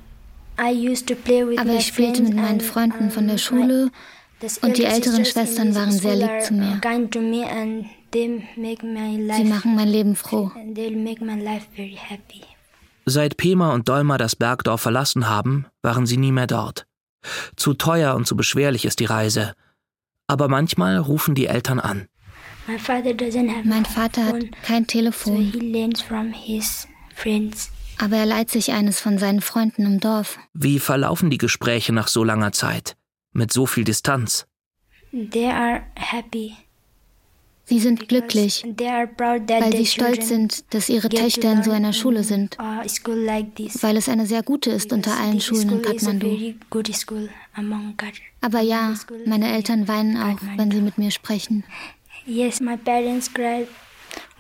Aber 0.57 1.74
ich 1.74 1.88
spielte 1.88 2.24
mit 2.24 2.36
meinen 2.36 2.62
Freunden 2.62 3.12
von 3.12 3.27
der 3.27 3.38
Schule 3.38 3.91
und 4.62 4.77
die 4.77 4.86
älteren 4.86 5.25
Schwestern 5.25 5.75
waren 5.75 5.91
sehr 5.91 6.15
lieb 6.15 6.43
zu 6.43 6.53
mir. 6.53 6.79
Sie 8.13 9.43
machen 9.45 9.75
mein 9.75 9.88
Leben 9.88 10.15
froh. 10.15 10.51
Seit 13.05 13.38
Pema 13.38 13.74
und 13.74 13.89
Dolma 13.89 14.17
das 14.17 14.36
Bergdorf 14.36 14.81
verlassen 14.81 15.27
haben, 15.27 15.65
waren 15.81 16.05
sie 16.05 16.17
nie 16.17 16.31
mehr 16.31 16.48
dort. 16.48 16.86
Zu 17.55 17.74
teuer 17.74 18.15
und 18.15 18.27
zu 18.27 18.36
beschwerlich 18.36 18.86
ist 18.86 19.00
die 19.00 19.05
Reise. 19.05 19.53
Aber 20.27 20.48
manchmal 20.48 20.98
rufen 20.98 21.36
die 21.36 21.48
Eltern 21.48 21.79
an. 21.79 22.07
Mein 22.67 23.86
Vater 23.86 24.25
hat 24.25 24.63
kein 24.63 24.88
Telefon. 24.88 25.51
Aber 27.98 28.18
er 28.18 28.26
leiht 28.26 28.50
sich 28.50 28.72
eines 28.72 29.00
von 29.00 29.18
seinen 29.18 29.42
Freunden 29.42 29.86
im 29.86 30.00
Dorf. 30.00 30.38
Wie 30.54 30.80
verlaufen 30.80 31.30
die 31.30 31.38
Gespräche 31.38 31.94
nach 31.94 32.08
so 32.08 32.24
langer 32.24 32.52
Zeit? 32.52 32.96
Mit 33.32 33.52
so 33.52 33.66
viel 33.66 33.84
Distanz? 33.84 34.46
Sie 37.66 37.80
sind 37.80 38.10
glücklich, 38.10 38.66
weil 38.66 39.72
sie 39.78 39.86
stolz 39.86 40.28
sind, 40.28 40.74
dass 40.74 40.90
ihre 40.90 41.08
Töchter 41.08 41.52
in 41.52 41.64
so 41.64 41.72
einer 41.72 41.94
Schule 41.94 42.24
sind, 42.24 42.58
weil 42.58 43.98
es 43.98 44.10
eine 44.10 44.26
sehr 44.26 44.44
gute 44.44 44.72
ist 44.72 44.92
unter 44.92 45.18
allen 45.18 45.40
Schulen 45.40 45.70
in 45.70 45.82
Kathmandu. 45.82 46.56
Aber 48.42 48.60
ja, 48.60 48.94
meine 49.26 49.54
Eltern 49.54 49.88
weinen 49.88 50.18
auch, 50.18 50.40
wenn 50.58 50.72
sie 50.72 50.82
mit 50.82 50.98
mir 50.98 51.12
sprechen. 51.12 51.64
Yes, 52.26 52.60
my 52.60 52.78
parents 52.78 53.34
cry 53.34 53.68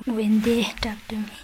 when 0.05 0.41
they 0.41 0.65
talk 0.81 0.97
to 1.09 1.15
me. 1.15 1.42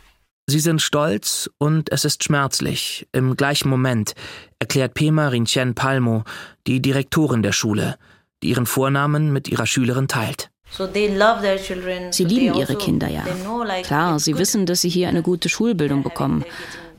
Sie 0.50 0.60
sind 0.60 0.82
stolz 0.82 1.48
und 1.60 1.92
es 1.92 2.06
ist 2.06 2.24
schmerzlich. 2.24 3.08
Im 3.12 3.38
gleichen 3.38 3.70
Moment 3.70 4.16
erklärt 4.58 4.96
Pema 4.96 5.28
Rinchen 5.28 5.76
Palmo, 5.76 6.24
die 6.66 6.82
Direktorin 6.82 7.44
der 7.44 7.52
Schule, 7.52 7.98
die 8.42 8.50
ihren 8.50 8.66
Vornamen 8.66 9.32
mit 9.32 9.48
ihrer 9.48 9.68
Schülerin 9.68 10.08
teilt. 10.08 10.50
Sie 10.72 12.24
lieben 12.24 12.56
ihre 12.56 12.76
Kinder 12.76 13.08
ja. 13.08 13.24
Klar, 13.84 14.20
sie 14.20 14.38
wissen, 14.40 14.66
dass 14.66 14.82
sie 14.82 14.90
hier 14.90 15.08
eine 15.08 15.22
gute 15.22 15.50
Schulbildung 15.50 16.02
bekommen. 16.02 16.44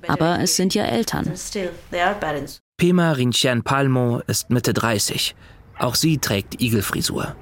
Aber 0.06 0.38
es 0.40 0.54
sind 0.54 0.74
ja 0.74 0.84
Eltern. 0.84 1.32
Pema 2.76 3.12
Rinchen 3.12 3.62
Palmo 3.64 4.22
ist 4.28 4.50
Mitte 4.50 4.72
30. 4.72 5.34
Auch 5.76 5.96
sie 5.96 6.18
trägt 6.18 6.62
Igelfrisur. 6.62 7.34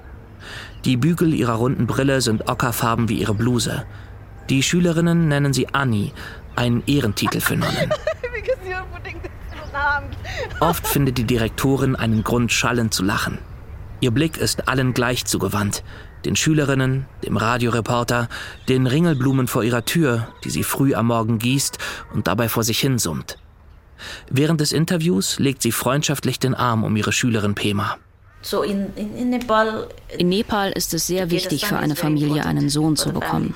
Die 0.86 0.96
Bügel 0.96 1.34
ihrer 1.34 1.54
runden 1.54 1.86
Brille 1.86 2.22
sind 2.22 2.48
ockerfarben 2.48 3.10
wie 3.10 3.20
ihre 3.20 3.34
Bluse. 3.34 3.84
Die 4.50 4.62
Schülerinnen 4.62 5.28
nennen 5.28 5.52
sie 5.52 5.68
Annie, 5.74 6.12
ein 6.56 6.82
Ehrentitel 6.86 7.40
für 7.40 7.56
Nonnen. 7.56 7.90
Oft 10.60 10.86
findet 10.86 11.18
die 11.18 11.24
Direktorin 11.24 11.96
einen 11.96 12.24
Grund, 12.24 12.50
schallend 12.50 12.94
zu 12.94 13.04
lachen. 13.04 13.38
Ihr 14.00 14.10
Blick 14.10 14.38
ist 14.38 14.68
allen 14.68 14.94
gleich 14.94 15.24
zugewandt. 15.24 15.84
Den 16.24 16.34
Schülerinnen, 16.34 17.06
dem 17.24 17.36
Radioreporter, 17.36 18.28
den 18.68 18.86
Ringelblumen 18.86 19.48
vor 19.48 19.64
ihrer 19.64 19.84
Tür, 19.84 20.28
die 20.44 20.50
sie 20.50 20.64
früh 20.64 20.94
am 20.94 21.08
Morgen 21.08 21.38
gießt 21.38 21.78
und 22.14 22.26
dabei 22.26 22.48
vor 22.48 22.64
sich 22.64 22.80
hin 22.80 22.98
summt. 22.98 23.38
Während 24.30 24.60
des 24.60 24.72
Interviews 24.72 25.38
legt 25.38 25.62
sie 25.62 25.72
freundschaftlich 25.72 26.38
den 26.38 26.54
Arm 26.54 26.84
um 26.84 26.96
ihre 26.96 27.12
Schülerin 27.12 27.54
Pema. 27.54 27.98
In 28.52 30.28
Nepal 30.28 30.72
ist 30.72 30.94
es 30.94 31.06
sehr 31.06 31.30
wichtig 31.30 31.66
für 31.66 31.76
eine 31.76 31.96
Familie, 31.96 32.44
einen 32.44 32.68
Sohn 32.68 32.96
zu 32.96 33.12
bekommen. 33.12 33.54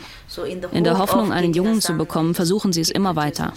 In 0.72 0.84
der 0.84 0.98
Hoffnung, 0.98 1.32
einen 1.32 1.54
Jungen 1.54 1.80
zu 1.80 1.94
bekommen, 1.94 2.34
versuchen 2.34 2.72
sie 2.72 2.80
es 2.80 2.90
immer 2.90 3.16
weiter. 3.16 3.52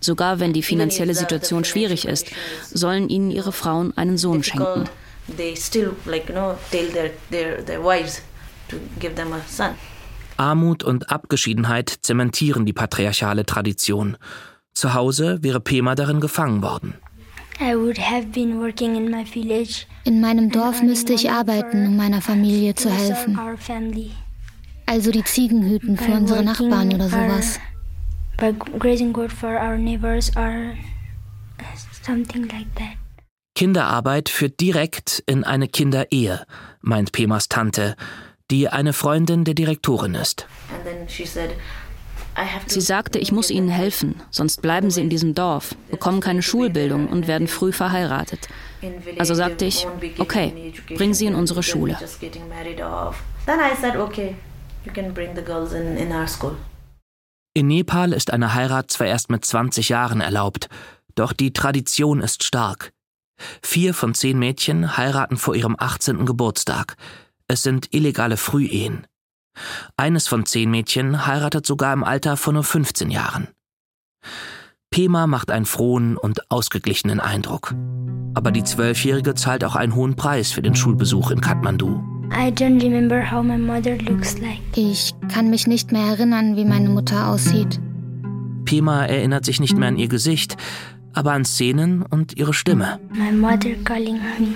Sogar 0.00 0.40
wenn 0.40 0.52
die 0.52 0.62
finanzielle 0.62 1.14
Situation 1.14 1.64
schwierig 1.64 2.06
ist, 2.06 2.26
sollen 2.72 3.08
ihnen 3.08 3.30
ihre 3.30 3.52
Frauen 3.52 3.96
einen 3.96 4.18
Sohn 4.18 4.42
schenken. 4.42 4.88
Armut 10.36 10.84
und 10.84 11.10
Abgeschiedenheit 11.10 11.94
zementieren 12.02 12.66
die 12.66 12.72
patriarchale 12.72 13.46
Tradition. 13.46 14.16
Zu 14.74 14.92
Hause 14.92 15.38
wäre 15.42 15.60
Pema 15.60 15.94
darin 15.94 16.20
gefangen 16.20 16.62
worden. 16.62 16.94
In 20.04 20.20
meinem 20.20 20.50
Dorf 20.50 20.82
müsste 20.82 21.14
ich 21.14 21.30
arbeiten, 21.30 21.86
um 21.86 21.96
meiner 21.96 22.20
Familie 22.20 22.74
zu 22.74 22.90
helfen. 22.90 23.38
Also 24.86 25.10
die 25.10 25.24
Ziegen 25.24 25.68
hüten 25.68 25.96
für 25.96 26.12
unsere 26.12 26.44
Nachbarn 26.44 26.94
oder 26.94 27.08
sowas. 27.08 27.58
Kinderarbeit 33.54 34.28
führt 34.28 34.60
direkt 34.60 35.22
in 35.26 35.42
eine 35.42 35.66
Kinderehe, 35.66 36.44
meint 36.82 37.12
Pemas 37.12 37.48
Tante, 37.48 37.96
die 38.50 38.68
eine 38.68 38.92
Freundin 38.92 39.44
der 39.44 39.54
Direktorin 39.54 40.14
ist. 40.14 40.46
Sie 42.66 42.80
sagte, 42.80 43.18
ich 43.18 43.32
muss 43.32 43.50
ihnen 43.50 43.68
helfen, 43.68 44.22
sonst 44.30 44.60
bleiben 44.62 44.90
sie 44.90 45.00
in 45.00 45.10
diesem 45.10 45.34
Dorf, 45.34 45.74
bekommen 45.90 46.20
keine 46.20 46.42
Schulbildung 46.42 47.08
und 47.08 47.26
werden 47.26 47.48
früh 47.48 47.72
verheiratet. 47.72 48.48
Also 49.18 49.34
sagte 49.34 49.64
ich, 49.64 49.86
okay, 50.18 50.72
bring 50.96 51.14
sie 51.14 51.26
in 51.26 51.34
unsere 51.34 51.62
Schule. 51.62 51.98
In 57.54 57.66
Nepal 57.68 58.12
ist 58.12 58.32
eine 58.32 58.54
Heirat 58.54 58.90
zwar 58.90 59.06
erst 59.06 59.30
mit 59.30 59.44
20 59.44 59.88
Jahren 59.88 60.20
erlaubt, 60.20 60.68
doch 61.14 61.32
die 61.32 61.52
Tradition 61.54 62.20
ist 62.20 62.44
stark. 62.44 62.92
Vier 63.62 63.94
von 63.94 64.14
zehn 64.14 64.38
Mädchen 64.38 64.96
heiraten 64.96 65.36
vor 65.36 65.54
ihrem 65.54 65.76
18. 65.78 66.26
Geburtstag. 66.26 66.96
Es 67.48 67.62
sind 67.62 67.94
illegale 67.94 68.36
Frühehen. 68.36 69.06
Eines 69.96 70.28
von 70.28 70.46
zehn 70.46 70.70
Mädchen 70.70 71.26
heiratet 71.26 71.66
sogar 71.66 71.92
im 71.92 72.04
Alter 72.04 72.36
von 72.36 72.54
nur 72.54 72.64
15 72.64 73.10
Jahren. 73.10 73.48
Pema 74.90 75.26
macht 75.26 75.50
einen 75.50 75.66
frohen 75.66 76.16
und 76.16 76.50
ausgeglichenen 76.50 77.20
Eindruck. 77.20 77.74
Aber 78.34 78.50
die 78.50 78.64
Zwölfjährige 78.64 79.34
zahlt 79.34 79.64
auch 79.64 79.76
einen 79.76 79.94
hohen 79.94 80.16
Preis 80.16 80.52
für 80.52 80.62
den 80.62 80.74
Schulbesuch 80.74 81.30
in 81.30 81.40
Kathmandu. 81.40 82.02
Ich 84.74 85.14
kann 85.28 85.50
mich 85.50 85.66
nicht 85.66 85.92
mehr 85.92 86.06
erinnern, 86.06 86.56
wie 86.56 86.64
meine 86.64 86.88
Mutter 86.88 87.28
aussieht. 87.28 87.80
Pema 88.64 89.04
erinnert 89.06 89.44
sich 89.44 89.60
nicht 89.60 89.76
mehr 89.76 89.88
an 89.88 89.96
ihr 89.96 90.08
Gesicht, 90.08 90.56
aber 91.12 91.32
an 91.32 91.44
Szenen 91.44 92.02
und 92.02 92.36
ihre 92.36 92.52
Stimme. 92.52 93.00
My 93.12 93.32
mother 93.32 93.74
calling 93.84 94.20
me. 94.38 94.54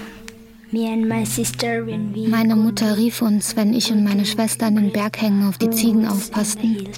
Meine 0.72 2.56
Mutter 2.56 2.96
rief 2.96 3.22
uns, 3.22 3.56
wenn 3.56 3.74
ich 3.74 3.90
und 3.90 4.04
meine 4.04 4.24
Schwester 4.24 4.66
an 4.66 4.76
den 4.76 4.92
Berghängen 4.92 5.48
auf 5.48 5.58
die 5.58 5.70
Ziegen 5.70 6.06
aufpassten. 6.06 6.88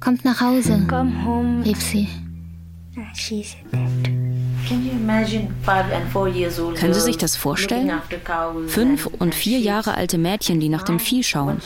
Kommt 0.00 0.24
nach 0.24 0.40
Hause, 0.40 0.86
rief 1.64 1.82
sie. 1.82 2.08
Können 6.78 6.94
Sie 6.94 7.00
sich 7.00 7.16
das 7.16 7.36
vorstellen? 7.36 7.92
Fünf 8.66 9.06
und 9.06 9.34
vier 9.34 9.58
Jahre 9.58 9.94
alte 9.94 10.18
Mädchen, 10.18 10.60
die 10.60 10.68
nach 10.68 10.82
dem 10.82 10.98
Vieh 10.98 11.22
schauen. 11.22 11.60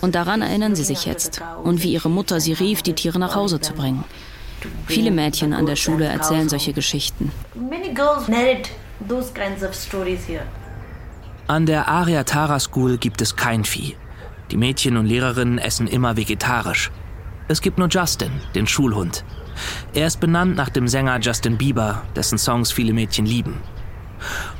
Und 0.00 0.14
daran 0.14 0.42
erinnern 0.42 0.74
sie 0.74 0.84
sich 0.84 1.06
jetzt. 1.06 1.42
Und 1.62 1.82
wie 1.82 1.92
ihre 1.92 2.10
Mutter 2.10 2.40
sie 2.40 2.52
rief, 2.52 2.82
die 2.82 2.94
Tiere 2.94 3.18
nach 3.18 3.34
Hause 3.36 3.60
zu 3.60 3.72
bringen. 3.72 4.04
Viele 4.86 5.10
Mädchen 5.10 5.52
an 5.52 5.66
der 5.66 5.76
Schule 5.76 6.06
erzählen 6.06 6.48
solche 6.48 6.72
Geschichten. 6.72 7.32
An 11.48 11.66
der 11.66 11.88
Aria 11.88 12.24
Tara 12.24 12.60
School 12.60 12.98
gibt 12.98 13.20
es 13.20 13.36
kein 13.36 13.64
Vieh. 13.64 13.96
Die 14.50 14.56
Mädchen 14.56 14.96
und 14.96 15.06
Lehrerinnen 15.06 15.58
essen 15.58 15.86
immer 15.88 16.16
vegetarisch. 16.16 16.90
Es 17.48 17.60
gibt 17.60 17.78
nur 17.78 17.88
Justin, 17.88 18.30
den 18.54 18.66
Schulhund. 18.66 19.24
Er 19.92 20.06
ist 20.06 20.20
benannt 20.20 20.56
nach 20.56 20.68
dem 20.68 20.88
Sänger 20.88 21.18
Justin 21.20 21.58
Bieber, 21.58 22.02
dessen 22.16 22.38
Songs 22.38 22.70
viele 22.70 22.92
Mädchen 22.92 23.26
lieben. 23.26 23.60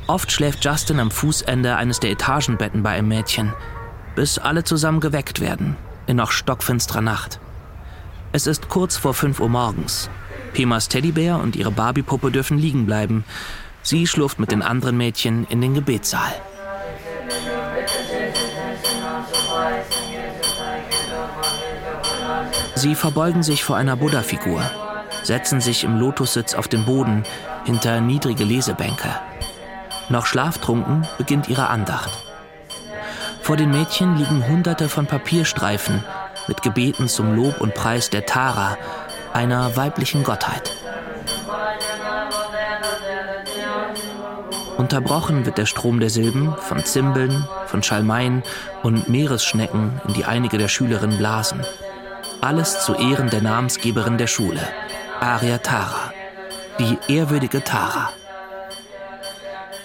Oft 0.07 0.31
schläft 0.31 0.63
Justin 0.65 0.99
am 0.99 1.11
Fußende 1.11 1.75
eines 1.75 1.99
der 1.99 2.11
Etagenbetten 2.11 2.83
bei 2.83 2.91
einem 2.91 3.07
Mädchen, 3.07 3.53
bis 4.15 4.37
alle 4.37 4.63
zusammen 4.63 4.99
geweckt 4.99 5.39
werden, 5.39 5.77
in 6.05 6.17
noch 6.17 6.31
stockfinsterer 6.31 7.01
Nacht. 7.01 7.39
Es 8.33 8.47
ist 8.47 8.67
kurz 8.67 8.97
vor 8.97 9.13
5 9.13 9.39
Uhr 9.39 9.49
morgens. 9.49 10.09
Pemas 10.53 10.89
Teddybär 10.89 11.39
und 11.39 11.55
ihre 11.55 11.71
Barbiepuppe 11.71 12.31
dürfen 12.31 12.57
liegen 12.57 12.85
bleiben. 12.85 13.23
Sie 13.83 14.07
schlurft 14.07 14.39
mit 14.39 14.51
den 14.51 14.61
anderen 14.61 14.95
Mädchen 14.95 15.45
in 15.49 15.59
den 15.59 15.73
Gebetssaal. 15.73 16.33
Sie 22.75 22.95
verbeugen 22.95 23.43
sich 23.43 23.63
vor 23.63 23.75
einer 23.75 23.97
Buddha-Figur, 23.97 24.61
setzen 25.23 25.61
sich 25.61 25.83
im 25.83 25.99
Lotussitz 25.99 26.53
auf 26.53 26.67
den 26.67 26.85
Boden 26.85 27.23
hinter 27.65 28.01
niedrige 28.01 28.45
Lesebänke. 28.45 29.09
Noch 30.09 30.25
schlaftrunken 30.25 31.05
beginnt 31.17 31.49
ihre 31.49 31.67
Andacht. 31.67 32.11
Vor 33.41 33.57
den 33.57 33.71
Mädchen 33.71 34.17
liegen 34.17 34.47
hunderte 34.47 34.87
von 34.87 35.05
Papierstreifen 35.05 36.03
mit 36.47 36.61
Gebeten 36.61 37.09
zum 37.09 37.35
Lob 37.35 37.59
und 37.59 37.73
Preis 37.73 38.09
der 38.09 38.25
Tara, 38.25 38.77
einer 39.33 39.75
weiblichen 39.75 40.23
Gottheit. 40.23 40.71
Unterbrochen 44.83 45.45
wird 45.45 45.57
der 45.57 45.65
Strom 45.65 46.01
der 46.01 46.09
Silben 46.09 46.57
von 46.57 46.83
Zimbeln, 46.83 47.47
von 47.67 47.81
Schalmeien 47.81 48.43
und 48.83 49.07
Meeresschnecken, 49.07 50.01
in 50.05 50.13
die 50.13 50.25
einige 50.25 50.57
der 50.57 50.67
Schülerinnen 50.67 51.17
blasen. 51.17 51.61
Alles 52.41 52.81
zu 52.81 52.93
Ehren 52.93 53.29
der 53.29 53.41
Namensgeberin 53.41 54.17
der 54.17 54.27
Schule, 54.27 54.59
Aria 55.21 55.59
Tara, 55.59 56.11
die 56.79 56.97
ehrwürdige 57.07 57.63
Tara. 57.63 58.09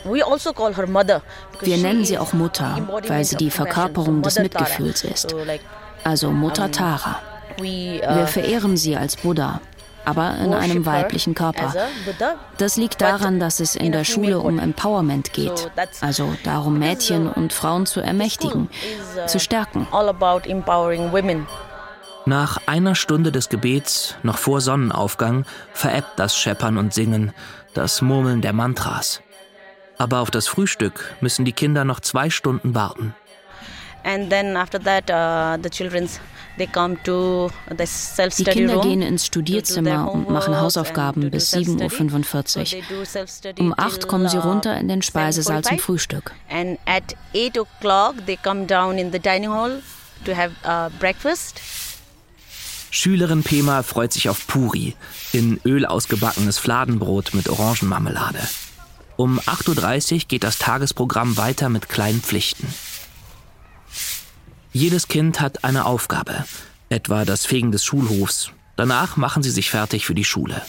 Also 0.05 0.53
Wir 1.61 1.77
nennen 1.77 2.05
sie 2.05 2.19
auch 2.19 2.33
Mutter, 2.33 2.77
weil 3.07 3.25
sie 3.25 3.37
die 3.37 3.51
Verkörperung 3.53 4.23
des 4.23 4.37
Mitgefühls 4.41 5.05
ist. 5.05 5.33
Also 6.03 6.33
Mutter 6.33 6.73
Tara. 6.73 7.21
Wir 7.61 8.27
verehren 8.27 8.77
sie 8.77 8.97
als 8.97 9.15
Buddha, 9.15 9.61
aber 10.09 10.37
in 10.39 10.55
einem 10.55 10.87
weiblichen 10.87 11.35
Körper. 11.35 11.75
Das 12.57 12.77
liegt 12.77 13.01
daran, 13.03 13.39
dass 13.39 13.61
es 13.61 13.77
in 13.77 13.93
der 13.93 14.05
Schule 14.05 14.41
um 14.41 14.59
Empowerment 14.59 15.33
geht, 15.35 15.71
also 16.01 16.35
darum, 16.45 16.79
Mädchen 16.79 17.29
und 17.29 17.53
Frauen 17.53 17.85
zu 17.85 18.01
ermächtigen, 18.01 18.71
zu 19.27 19.39
stärken. 19.39 19.87
Nach 22.25 22.59
einer 22.67 22.95
Stunde 22.95 23.33
des 23.33 23.49
Gebets, 23.49 24.17
noch 24.23 24.39
vor 24.39 24.61
Sonnenaufgang, 24.61 25.45
verebbt 25.73 26.13
das 26.17 26.37
Scheppern 26.37 26.79
und 26.79 26.93
Singen, 26.93 27.33
das 27.75 28.03
Murmeln 28.03 28.41
der 28.41 28.53
Mantras. 28.53 29.21
Aber 29.99 30.21
auf 30.21 30.31
das 30.31 30.47
Frühstück 30.47 31.15
müssen 31.21 31.45
die 31.45 31.53
Kinder 31.53 31.85
noch 31.85 32.01
zwei 32.01 32.31
Stunden 32.31 32.75
warten. 32.75 33.15
Uh, 34.09 35.57
die 38.39 38.45
Kinder 38.45 38.81
gehen 38.81 39.03
ins 39.03 39.27
Studierzimmer 39.27 40.11
und 40.11 40.31
machen 40.31 40.59
Hausaufgaben 40.59 41.31
bis 41.31 41.53
7.45 41.53 42.83
Uhr. 42.91 43.05
Um 43.59 43.75
8 43.77 44.05
Uhr 44.05 44.09
kommen 44.09 44.29
sie 44.29 44.39
runter 44.39 44.79
in 44.79 44.89
den 44.89 45.03
Speisesaal 45.03 45.63
zum 45.63 45.79
Frühstück. 45.79 46.33
And 46.49 46.79
at 46.87 47.15
8 47.35 47.59
o'clock 47.59 48.15
they 48.25 48.39
come 48.43 48.65
down 48.65 48.97
in 48.97 49.13
the 49.13 49.19
dining 49.19 49.51
hall 49.51 49.83
to 50.25 50.35
have 50.35 50.53
uh, 50.65 50.89
breakfast. 50.99 51.61
Schülerin 52.91 53.43
Pema 53.43 53.83
freut 53.83 54.15
sich 54.15 54.31
auf 54.31 54.47
Puri, 54.47 54.97
in 55.33 55.61
Öl 55.67 55.85
ausgebackenes 55.85 56.57
Fladenbrot 56.59 57.35
mit 57.35 57.51
Orangenmarmelade. 57.51 58.41
Um 59.17 59.39
8.30 59.41 60.15
Uhr 60.15 60.21
geht 60.29 60.45
das 60.45 60.57
Tagesprogramm 60.57 61.37
weiter 61.37 61.69
mit 61.69 61.91
kleinen 61.91 62.23
Pflichten. 62.23 62.73
Jedes 64.73 65.09
Kind 65.09 65.41
hat 65.41 65.65
eine 65.65 65.87
Aufgabe, 65.87 66.45
etwa 66.89 67.25
das 67.25 67.47
Fegen 67.47 67.73
des 67.73 67.85
Schulhofs. 67.85 68.51
Danach 68.77 69.17
machen 69.17 69.43
sie 69.43 69.51
sich 69.51 69.71
fertig 69.71 70.05
für 70.05 70.15
die 70.15 70.25
Schule. 70.25 70.63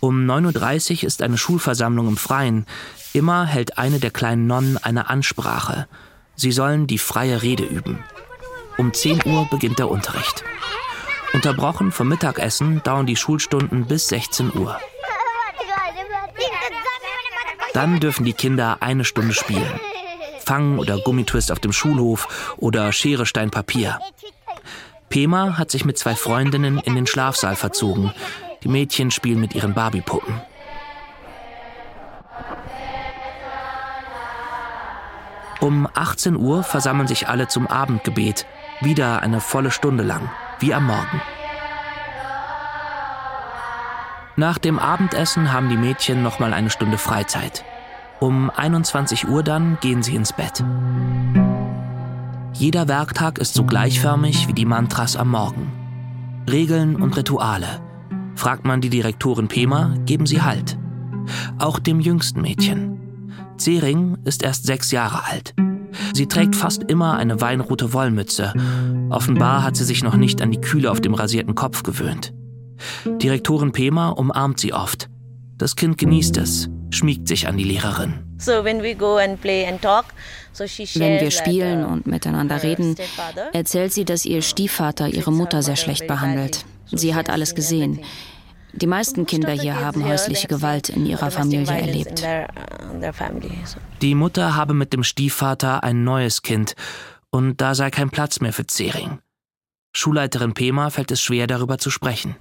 Um 0.00 0.30
9.30 0.30 0.98
Uhr 0.98 1.04
ist 1.04 1.22
eine 1.22 1.38
Schulversammlung 1.38 2.08
im 2.08 2.16
Freien. 2.16 2.66
Immer 3.12 3.46
hält 3.46 3.78
eine 3.78 4.00
der 4.00 4.10
kleinen 4.10 4.46
Nonnen 4.46 4.76
eine 4.78 5.08
Ansprache. 5.08 5.88
Sie 6.36 6.52
sollen 6.52 6.86
die 6.86 6.98
freie 6.98 7.42
Rede 7.42 7.64
üben. 7.64 8.04
Um 8.78 8.94
10 8.94 9.26
Uhr 9.26 9.48
beginnt 9.50 9.78
der 9.78 9.90
Unterricht. 9.90 10.44
Unterbrochen 11.32 11.92
vom 11.92 12.08
Mittagessen 12.08 12.82
dauern 12.82 13.06
die 13.06 13.16
Schulstunden 13.16 13.86
bis 13.86 14.08
16 14.08 14.52
Uhr. 14.54 14.78
Dann 17.72 18.00
dürfen 18.00 18.24
die 18.24 18.32
Kinder 18.32 18.78
eine 18.80 19.04
Stunde 19.04 19.34
spielen. 19.34 19.80
Fangen 20.50 20.80
oder 20.80 20.98
Gummitwist 20.98 21.52
auf 21.52 21.60
dem 21.60 21.72
Schulhof 21.72 22.56
oder 22.56 22.90
Schere, 22.90 23.24
Stein, 23.24 23.52
Papier. 23.52 24.00
Pema 25.08 25.56
hat 25.56 25.70
sich 25.70 25.84
mit 25.84 25.96
zwei 25.96 26.16
Freundinnen 26.16 26.78
in 26.78 26.96
den 26.96 27.06
Schlafsaal 27.06 27.54
verzogen. 27.54 28.12
Die 28.64 28.68
Mädchen 28.68 29.12
spielen 29.12 29.38
mit 29.38 29.54
ihren 29.54 29.74
Barbiepuppen. 29.74 30.40
Um 35.60 35.88
18 35.94 36.34
Uhr 36.34 36.64
versammeln 36.64 37.06
sich 37.06 37.28
alle 37.28 37.46
zum 37.46 37.68
Abendgebet. 37.68 38.44
Wieder 38.80 39.22
eine 39.22 39.40
volle 39.40 39.70
Stunde 39.70 40.02
lang 40.02 40.32
wie 40.58 40.74
am 40.74 40.84
Morgen. 40.84 41.22
Nach 44.34 44.58
dem 44.58 44.80
Abendessen 44.80 45.52
haben 45.52 45.68
die 45.68 45.76
Mädchen 45.76 46.24
noch 46.24 46.40
mal 46.40 46.52
eine 46.52 46.70
Stunde 46.70 46.98
Freizeit. 46.98 47.64
Um 48.20 48.50
21 48.50 49.28
Uhr 49.28 49.42
dann 49.42 49.78
gehen 49.80 50.02
sie 50.02 50.14
ins 50.14 50.34
Bett. 50.34 50.62
Jeder 52.52 52.86
Werktag 52.86 53.38
ist 53.38 53.54
so 53.54 53.64
gleichförmig 53.64 54.46
wie 54.46 54.52
die 54.52 54.66
Mantras 54.66 55.16
am 55.16 55.30
Morgen. 55.30 55.72
Regeln 56.50 56.96
und 56.96 57.16
Rituale. 57.16 57.80
Fragt 58.34 58.66
man 58.66 58.82
die 58.82 58.90
Direktorin 58.90 59.48
Pema, 59.48 59.94
geben 60.04 60.26
sie 60.26 60.42
Halt. 60.42 60.78
Auch 61.58 61.78
dem 61.78 61.98
jüngsten 61.98 62.42
Mädchen. 62.42 62.98
Zering 63.56 64.18
ist 64.26 64.42
erst 64.42 64.66
sechs 64.66 64.90
Jahre 64.90 65.24
alt. 65.24 65.54
Sie 66.12 66.26
trägt 66.26 66.54
fast 66.54 66.82
immer 66.84 67.16
eine 67.16 67.40
weinrote 67.40 67.94
Wollmütze. 67.94 68.52
Offenbar 69.08 69.62
hat 69.62 69.76
sie 69.76 69.84
sich 69.84 70.02
noch 70.02 70.16
nicht 70.16 70.42
an 70.42 70.50
die 70.50 70.60
Kühle 70.60 70.90
auf 70.90 71.00
dem 71.00 71.14
rasierten 71.14 71.54
Kopf 71.54 71.82
gewöhnt. 71.84 72.34
Direktorin 73.06 73.72
Pema 73.72 74.10
umarmt 74.10 74.60
sie 74.60 74.74
oft. 74.74 75.08
Das 75.56 75.76
Kind 75.76 75.96
genießt 75.96 76.36
es, 76.36 76.70
schmiegt 76.90 77.28
sich 77.28 77.48
an 77.48 77.56
die 77.56 77.64
Lehrerin. 77.64 78.14
Wenn 78.46 78.82
wir 81.20 81.30
spielen 81.30 81.84
und 81.84 82.06
miteinander 82.06 82.62
reden, 82.62 82.96
erzählt 83.52 83.92
sie, 83.92 84.04
dass 84.04 84.24
ihr 84.24 84.42
Stiefvater 84.42 85.08
ihre 85.08 85.32
Mutter 85.32 85.62
sehr 85.62 85.76
schlecht 85.76 86.06
behandelt. 86.06 86.64
Sie 86.86 87.14
hat 87.14 87.30
alles 87.30 87.54
gesehen. 87.54 88.00
Die 88.72 88.86
meisten 88.86 89.26
Kinder 89.26 89.52
hier 89.52 89.80
haben 89.80 90.04
häusliche 90.04 90.46
Gewalt 90.46 90.88
in 90.88 91.06
ihrer 91.06 91.30
Familie 91.30 91.76
erlebt. 91.76 92.24
Die 94.00 94.14
Mutter 94.14 94.54
habe 94.54 94.74
mit 94.74 94.92
dem 94.92 95.02
Stiefvater 95.02 95.82
ein 95.82 96.04
neues 96.04 96.42
Kind 96.42 96.74
und 97.30 97.60
da 97.60 97.74
sei 97.74 97.90
kein 97.90 98.10
Platz 98.10 98.40
mehr 98.40 98.52
für 98.52 98.66
Zering. 98.66 99.18
Schulleiterin 99.92 100.54
Pema 100.54 100.90
fällt 100.90 101.10
es 101.10 101.20
schwer, 101.20 101.46
darüber 101.46 101.78
zu 101.78 101.90
sprechen. 101.90 102.36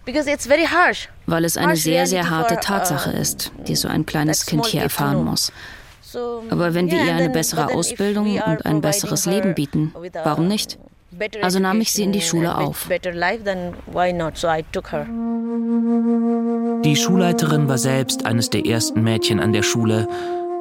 Weil 1.25 1.45
es 1.45 1.57
eine 1.57 1.75
sehr, 1.75 2.05
sehr 2.05 2.29
harte 2.29 2.55
uh, 2.55 2.59
Tatsache 2.61 3.11
ist, 3.11 3.51
die 3.67 3.75
so 3.75 3.87
ein 3.87 4.05
kleines 4.05 4.45
Kind 4.45 4.67
hier 4.67 4.81
erfahren 4.81 5.23
muss. 5.23 5.51
Aber 6.49 6.73
wenn 6.73 6.89
wir 6.91 7.03
ihr 7.03 7.13
eine 7.13 7.29
bessere 7.29 7.73
Ausbildung 7.73 8.39
und 8.39 8.65
ein 8.65 8.81
besseres 8.81 9.25
Leben 9.25 9.55
bieten, 9.55 9.93
warum 10.23 10.47
nicht? 10.47 10.77
Also 11.41 11.59
nahm 11.59 11.81
ich 11.81 11.91
sie 11.91 12.03
in 12.03 12.11
die 12.11 12.21
Schule 12.21 12.55
auf. 12.55 12.87
Die 16.83 16.95
Schulleiterin 16.95 17.67
war 17.67 17.77
selbst 17.77 18.25
eines 18.25 18.49
der 18.51 18.65
ersten 18.65 19.03
Mädchen 19.03 19.39
an 19.39 19.53
der 19.53 19.63
Schule, 19.63 20.07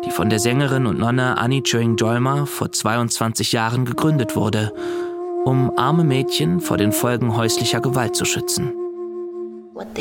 die 0.06 0.10
von 0.10 0.30
der 0.30 0.38
Sängerin 0.38 0.86
und 0.86 0.98
Nonne 0.98 1.36
Annie 1.36 1.62
Chöing 1.62 1.96
Jolma 1.96 2.46
vor 2.46 2.72
22 2.72 3.52
Jahren 3.52 3.84
gegründet 3.84 4.36
wurde, 4.36 4.72
um 5.48 5.72
arme 5.78 6.04
Mädchen 6.04 6.60
vor 6.60 6.76
den 6.76 6.92
Folgen 6.92 7.34
häuslicher 7.34 7.80
Gewalt 7.80 8.14
zu 8.14 8.26
schützen. 8.26 8.74
Und 9.74 9.98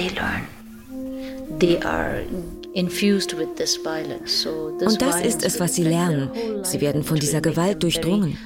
das 5.01 5.21
ist 5.21 5.45
es, 5.45 5.61
was 5.61 5.75
sie 5.75 5.83
lernen. 5.83 6.29
Sie 6.63 6.81
werden 6.81 7.03
von 7.03 7.17
dieser 7.17 7.39
Gewalt 7.39 7.81
durchdrungen. 7.81 8.37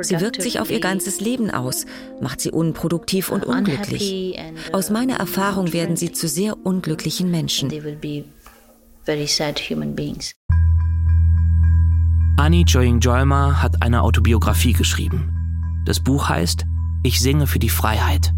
Sie 0.00 0.20
wirkt 0.20 0.40
sich 0.40 0.60
auf 0.60 0.70
ihr 0.70 0.78
ganzes 0.78 1.20
Leben 1.20 1.50
aus, 1.50 1.86
macht 2.20 2.40
sie 2.40 2.52
unproduktiv 2.52 3.32
und 3.32 3.44
unglücklich. 3.44 4.38
Aus 4.72 4.90
meiner 4.90 5.16
Erfahrung 5.16 5.72
werden 5.72 5.96
sie 5.96 6.12
zu 6.12 6.28
sehr 6.28 6.64
unglücklichen 6.64 7.32
Menschen. 7.32 7.72
Annie 12.36 12.64
Joying 12.64 13.00
Joyma 13.00 13.60
hat 13.60 13.82
eine 13.82 14.02
Autobiografie 14.02 14.72
geschrieben. 14.72 15.43
Das 15.84 16.00
Buch 16.00 16.28
heißt 16.28 16.64
Ich 17.02 17.20
singe 17.20 17.46
für 17.46 17.58
die 17.58 17.68
Freiheit. 17.68 18.32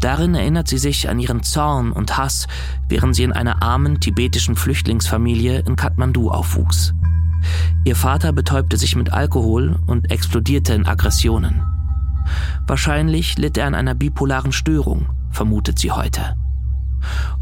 Darin 0.00 0.34
erinnert 0.34 0.68
sie 0.68 0.78
sich 0.78 1.08
an 1.08 1.18
ihren 1.18 1.42
Zorn 1.42 1.92
und 1.92 2.16
Hass, 2.16 2.46
während 2.88 3.16
sie 3.16 3.24
in 3.24 3.32
einer 3.32 3.62
armen 3.62 4.00
tibetischen 4.00 4.56
Flüchtlingsfamilie 4.56 5.60
in 5.60 5.76
Kathmandu 5.76 6.30
aufwuchs. 6.30 6.94
Ihr 7.84 7.96
Vater 7.96 8.32
betäubte 8.32 8.76
sich 8.76 8.96
mit 8.96 9.12
Alkohol 9.12 9.78
und 9.86 10.10
explodierte 10.10 10.74
in 10.74 10.86
Aggressionen. 10.86 11.62
Wahrscheinlich 12.66 13.38
litt 13.38 13.56
er 13.56 13.66
an 13.66 13.74
einer 13.74 13.94
bipolaren 13.94 14.52
Störung, 14.52 15.08
vermutet 15.30 15.78
sie 15.78 15.90
heute. 15.90 16.34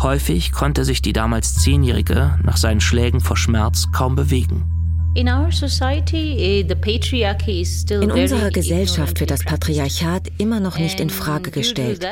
Häufig 0.01 0.53
konnte 0.53 0.85
sich 0.85 1.03
die 1.03 1.13
damals 1.13 1.57
Zehnjährige 1.57 2.39
nach 2.43 2.57
seinen 2.57 2.81
Schlägen 2.81 3.21
vor 3.21 3.37
Schmerz 3.37 3.87
kaum 3.93 4.15
bewegen. 4.15 4.76
Eh, 5.17 6.61
In 7.91 8.11
unserer 8.11 8.51
Gesellschaft 8.51 9.19
wird 9.21 9.31
das 9.31 9.45
Patriarchat 9.45 10.29
immer 10.37 10.61
noch 10.61 10.79
nicht 10.79 11.01
in 11.01 11.09
Frage 11.09 11.51
gestellt. 11.51 12.07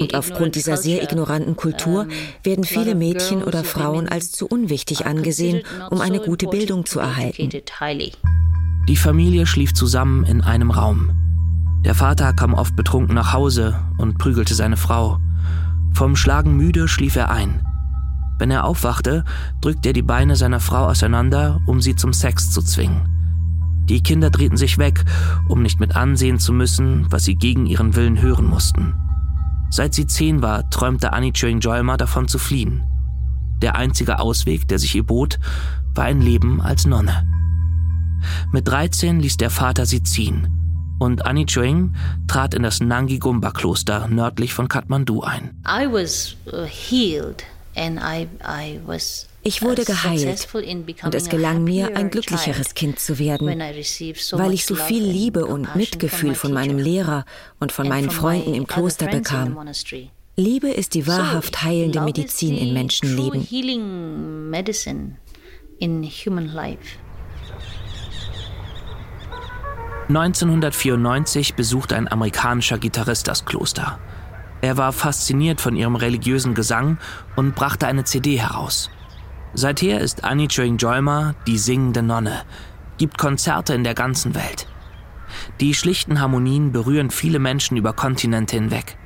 Und 0.00 0.14
aufgrund 0.14 0.54
dieser 0.54 0.78
sehr 0.78 1.02
ignoranten 1.02 1.56
Kultur 1.56 2.06
werden 2.42 2.64
viele 2.64 2.94
Mädchen 2.94 3.42
oder 3.42 3.64
Frauen 3.64 4.08
als 4.08 4.32
zu 4.32 4.46
unwichtig 4.46 5.04
angesehen, 5.04 5.62
um 5.90 6.00
eine 6.00 6.20
gute 6.20 6.46
Bildung 6.46 6.86
zu 6.86 7.00
erhalten. 7.00 7.50
Die 8.88 8.96
Familie 8.96 9.46
schlief 9.46 9.74
zusammen 9.74 10.24
in 10.24 10.40
einem 10.40 10.70
Raum. 10.70 11.10
Der 11.84 11.94
Vater 11.94 12.32
kam 12.32 12.54
oft 12.54 12.76
betrunken 12.76 13.14
nach 13.14 13.32
Hause 13.32 13.78
und 13.98 14.16
prügelte 14.16 14.54
seine 14.54 14.76
Frau. 14.76 15.18
Vom 15.92 16.16
Schlagen 16.16 16.56
müde 16.56 16.88
schlief 16.88 17.16
er 17.16 17.30
ein. 17.30 17.60
Wenn 18.42 18.50
er 18.50 18.64
aufwachte, 18.64 19.22
drückte 19.60 19.90
er 19.90 19.92
die 19.92 20.02
Beine 20.02 20.34
seiner 20.34 20.58
Frau 20.58 20.86
auseinander, 20.86 21.60
um 21.64 21.80
sie 21.80 21.94
zum 21.94 22.12
Sex 22.12 22.50
zu 22.50 22.60
zwingen. 22.60 23.06
Die 23.88 24.02
Kinder 24.02 24.30
drehten 24.30 24.56
sich 24.56 24.78
weg, 24.78 25.04
um 25.46 25.62
nicht 25.62 25.78
mit 25.78 25.94
ansehen 25.94 26.40
zu 26.40 26.52
müssen, 26.52 27.06
was 27.08 27.22
sie 27.22 27.36
gegen 27.36 27.66
ihren 27.66 27.94
Willen 27.94 28.20
hören 28.20 28.46
mussten. 28.46 28.94
Seit 29.70 29.94
sie 29.94 30.08
zehn 30.08 30.42
war, 30.42 30.68
träumte 30.70 31.12
Annie 31.12 31.30
Chewing 31.32 31.60
Joyma 31.60 31.96
davon 31.96 32.26
zu 32.26 32.40
fliehen. 32.40 32.82
Der 33.62 33.76
einzige 33.76 34.18
Ausweg, 34.18 34.66
der 34.66 34.80
sich 34.80 34.96
ihr 34.96 35.06
bot, 35.06 35.38
war 35.94 36.06
ein 36.06 36.20
Leben 36.20 36.60
als 36.60 36.84
Nonne. 36.84 37.24
Mit 38.50 38.66
13 38.66 39.20
ließ 39.20 39.36
der 39.36 39.50
Vater 39.50 39.86
sie 39.86 40.02
ziehen 40.02 40.48
und 41.02 41.26
Annie 41.26 41.46
Chewing 41.46 41.94
trat 42.28 42.54
in 42.54 42.62
das 42.62 42.80
Nangi 42.80 43.18
Gumba 43.18 43.50
Kloster 43.50 44.06
nördlich 44.08 44.54
von 44.54 44.68
Kathmandu 44.68 45.22
ein. 45.22 45.50
I 45.66 45.86
was 45.86 46.36
uh, 46.52 46.64
healed 46.64 47.44
ich 49.44 49.62
wurde 49.62 49.84
geheilt 49.84 50.48
und 51.02 51.14
es 51.14 51.28
gelang 51.28 51.64
mir, 51.64 51.96
ein 51.96 52.10
glücklicheres 52.10 52.74
Kind 52.74 53.00
zu 53.00 53.18
werden, 53.18 53.48
weil 53.48 54.52
ich 54.52 54.66
so 54.66 54.74
viel 54.76 55.02
Liebe 55.04 55.46
und 55.46 55.74
Mitgefühl 55.74 56.34
von 56.34 56.52
meinem 56.52 56.78
Lehrer 56.78 57.24
und 57.58 57.72
von 57.72 57.88
meinen 57.88 58.10
Freunden 58.10 58.54
im 58.54 58.66
Kloster 58.66 59.06
bekam. 59.06 59.58
Liebe 60.36 60.70
ist 60.70 60.94
die 60.94 61.06
wahrhaft 61.06 61.62
heilende 61.62 62.00
Medizin 62.00 62.56
in 62.56 62.72
Menschenleben. 62.72 63.46
1994 70.08 71.54
besuchte 71.54 71.96
ein 71.96 72.10
amerikanischer 72.10 72.78
Gitarrist 72.78 73.28
das 73.28 73.44
Kloster. 73.44 73.98
Er 74.62 74.76
war 74.76 74.92
fasziniert 74.92 75.60
von 75.60 75.76
ihrem 75.76 75.96
religiösen 75.96 76.54
Gesang 76.54 76.98
und 77.34 77.56
brachte 77.56 77.88
eine 77.88 78.04
CD 78.04 78.38
heraus. 78.38 78.90
Seither 79.54 80.00
ist 80.00 80.24
Annie 80.24 80.48
Chewing 80.48 80.78
Joyma 80.78 81.34
die 81.46 81.58
singende 81.58 82.02
Nonne, 82.02 82.44
gibt 82.96 83.18
Konzerte 83.18 83.74
in 83.74 83.82
der 83.82 83.94
ganzen 83.94 84.36
Welt. 84.36 84.68
Die 85.60 85.74
schlichten 85.74 86.20
Harmonien 86.20 86.70
berühren 86.70 87.10
viele 87.10 87.40
Menschen 87.40 87.76
über 87.76 87.92
Kontinente 87.92 88.56
hinweg. 88.56 88.96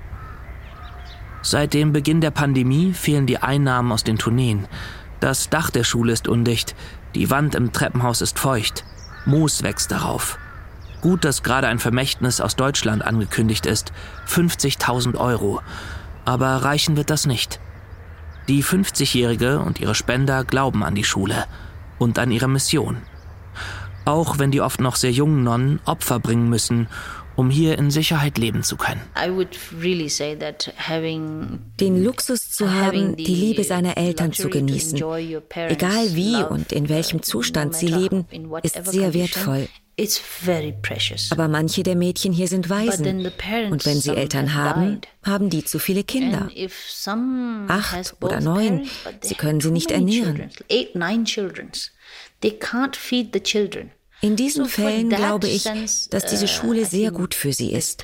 Seit 1.40 1.72
dem 1.72 1.92
Beginn 1.92 2.20
der 2.20 2.32
Pandemie 2.32 2.92
fehlen 2.92 3.26
die 3.26 3.38
Einnahmen 3.38 3.92
aus 3.92 4.04
den 4.04 4.18
Tourneen. 4.18 4.68
Das 5.20 5.48
Dach 5.48 5.70
der 5.70 5.84
Schule 5.84 6.12
ist 6.12 6.28
undicht, 6.28 6.74
die 7.14 7.30
Wand 7.30 7.54
im 7.54 7.72
Treppenhaus 7.72 8.20
ist 8.20 8.38
feucht, 8.38 8.84
Moos 9.24 9.62
wächst 9.62 9.90
darauf. 9.90 10.38
Gut, 11.06 11.24
dass 11.24 11.44
gerade 11.44 11.68
ein 11.68 11.78
Vermächtnis 11.78 12.40
aus 12.40 12.56
Deutschland 12.56 13.04
angekündigt 13.04 13.64
ist. 13.64 13.92
50.000 14.26 15.16
Euro. 15.16 15.60
Aber 16.24 16.48
reichen 16.48 16.96
wird 16.96 17.10
das 17.10 17.26
nicht. 17.26 17.60
Die 18.48 18.64
50-Jährige 18.64 19.60
und 19.60 19.78
ihre 19.78 19.94
Spender 19.94 20.42
glauben 20.42 20.82
an 20.82 20.96
die 20.96 21.04
Schule 21.04 21.44
und 22.00 22.18
an 22.18 22.32
ihre 22.32 22.48
Mission. 22.48 23.02
Auch 24.04 24.40
wenn 24.40 24.50
die 24.50 24.60
oft 24.60 24.80
noch 24.80 24.96
sehr 24.96 25.12
jungen 25.12 25.44
Nonnen 25.44 25.78
Opfer 25.84 26.18
bringen 26.18 26.48
müssen, 26.48 26.88
um 27.36 27.50
hier 27.50 27.78
in 27.78 27.92
Sicherheit 27.92 28.36
leben 28.36 28.64
zu 28.64 28.76
können. 28.76 29.00
Den 31.80 32.02
Luxus 32.04 32.50
zu 32.50 32.72
haben, 32.74 33.14
die 33.14 33.26
Liebe 33.26 33.62
seiner 33.62 33.96
Eltern 33.96 34.32
zu 34.32 34.48
genießen, 34.48 34.98
egal 35.54 36.16
wie 36.16 36.42
und 36.42 36.72
in 36.72 36.88
welchem 36.88 37.22
Zustand 37.22 37.76
sie 37.76 37.86
leben, 37.86 38.26
ist 38.64 38.84
sehr 38.86 39.14
wertvoll. 39.14 39.68
Aber 41.30 41.48
manche 41.48 41.82
der 41.82 41.96
Mädchen 41.96 42.32
hier 42.32 42.48
sind 42.48 42.68
Waisen. 42.68 43.26
Und 43.70 43.86
wenn 43.86 44.00
sie 44.00 44.14
Eltern 44.14 44.54
haben, 44.54 45.00
haben 45.22 45.48
die 45.48 45.64
zu 45.64 45.78
viele 45.78 46.04
Kinder. 46.04 46.50
Acht 47.68 48.16
oder 48.20 48.40
neun. 48.40 48.86
Sie 49.22 49.34
können 49.34 49.60
sie 49.60 49.70
nicht 49.70 49.90
ernähren. 49.90 50.50
In 54.22 54.34
diesen 54.34 54.64
Fällen 54.66 55.10
glaube 55.10 55.46
ich, 55.46 55.64
dass 56.10 56.26
diese 56.26 56.44
uh, 56.44 56.48
Schule 56.48 56.86
sehr 56.86 57.10
gut 57.10 57.34
für 57.34 57.52
sie 57.52 57.72
ist. 57.72 58.02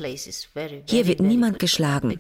Hier 0.87 1.07
wird 1.07 1.21
niemand 1.21 1.59
geschlagen 1.59 2.19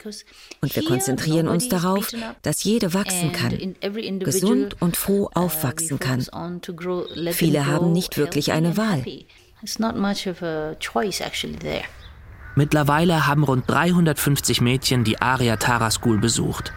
und 0.62 0.74
wir 0.74 0.84
konzentrieren 0.84 1.46
uns 1.46 1.68
darauf, 1.68 2.10
dass 2.40 2.64
jede 2.64 2.94
wachsen 2.94 3.32
kann, 3.32 3.76
gesund 4.18 4.80
und 4.80 4.96
froh 4.96 5.24
uh, 5.24 5.30
aufwachsen 5.34 5.98
kann. 5.98 6.26
Viele 7.32 7.66
haben 7.66 7.92
nicht 7.92 8.16
wirklich 8.16 8.52
eine 8.52 8.76
Wahl. 8.78 9.04
It's 9.62 9.78
not 9.78 9.96
much 9.96 10.26
of 10.26 10.42
a 10.42 10.74
choice 10.80 11.20
actually 11.20 11.56
there. 11.56 11.84
Mittlerweile 12.54 13.26
haben 13.26 13.44
rund 13.44 13.70
350 13.70 14.60
Mädchen 14.60 15.04
die 15.04 15.22
Aria 15.22 15.56
Tara 15.56 15.90
School 15.90 16.18
besucht. 16.18 16.72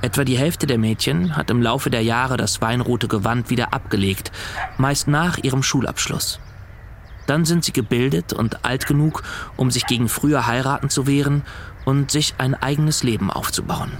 Etwa 0.00 0.24
die 0.24 0.36
Hälfte 0.36 0.66
der 0.66 0.78
Mädchen 0.78 1.36
hat 1.36 1.50
im 1.50 1.62
Laufe 1.62 1.90
der 1.90 2.02
Jahre 2.02 2.36
das 2.36 2.60
weinrote 2.60 3.06
Gewand 3.06 3.50
wieder 3.50 3.72
abgelegt, 3.72 4.32
meist 4.78 5.06
nach 5.06 5.38
ihrem 5.38 5.62
Schulabschluss. 5.62 6.40
Dann 7.26 7.44
sind 7.44 7.64
sie 7.64 7.72
gebildet 7.72 8.32
und 8.32 8.64
alt 8.64 8.86
genug, 8.86 9.22
um 9.56 9.70
sich 9.70 9.86
gegen 9.86 10.08
früher 10.08 10.48
heiraten 10.48 10.88
zu 10.90 11.06
wehren 11.06 11.42
und 11.84 12.10
sich 12.10 12.34
ein 12.38 12.54
eigenes 12.54 13.04
Leben 13.04 13.30
aufzubauen. 13.30 13.92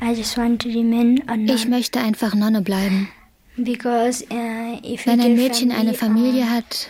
Ich 0.00 0.36
möchte 1.68 2.00
einfach 2.00 2.34
Nonne 2.34 2.60
bleiben. 2.60 3.08
Uh, 3.56 3.62
Wenn 3.62 5.20
ein 5.20 5.36
Mädchen 5.36 5.70
eine 5.72 5.94
Familie 5.94 6.50
hat, 6.50 6.88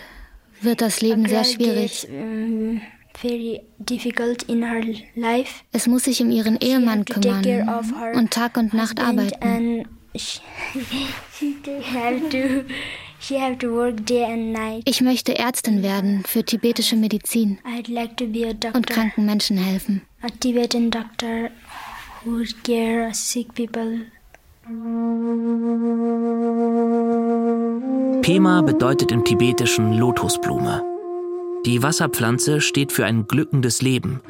wird 0.64 0.80
das 0.80 1.00
Leben 1.00 1.28
sehr 1.28 1.44
schwierig. 1.44 2.08
Es 5.72 5.86
muss 5.86 6.04
sich 6.04 6.22
um 6.22 6.30
ihren 6.30 6.56
Ehemann 6.56 7.04
kümmern 7.04 7.68
und 8.14 8.30
Tag 8.30 8.56
und 8.56 8.74
Nacht 8.74 9.00
arbeiten. 9.00 9.88
Ich 14.84 15.00
möchte 15.00 15.38
Ärztin 15.38 15.82
werden 15.82 16.22
für 16.26 16.44
tibetische 16.44 16.96
Medizin 16.96 17.58
und 18.74 18.86
kranken 18.86 19.24
Menschen 19.24 19.56
helfen. 19.56 20.02
A 20.20 20.28
Tibetan 20.28 20.90
doctor 20.90 21.50
who 22.24 22.44
care 22.64 23.14
sick 23.14 23.54
people. 23.54 24.06
Pema 28.22 28.62
bedeutet 28.62 29.12
im 29.12 29.22
Tibetischen 29.22 29.92
Lotusblume. 29.92 30.82
Die 31.66 31.82
Wasserpflanze 31.82 32.62
steht 32.62 32.90
für 32.90 33.04
ein 33.04 33.26
glückendes 33.26 33.82
Leben. 33.82 34.22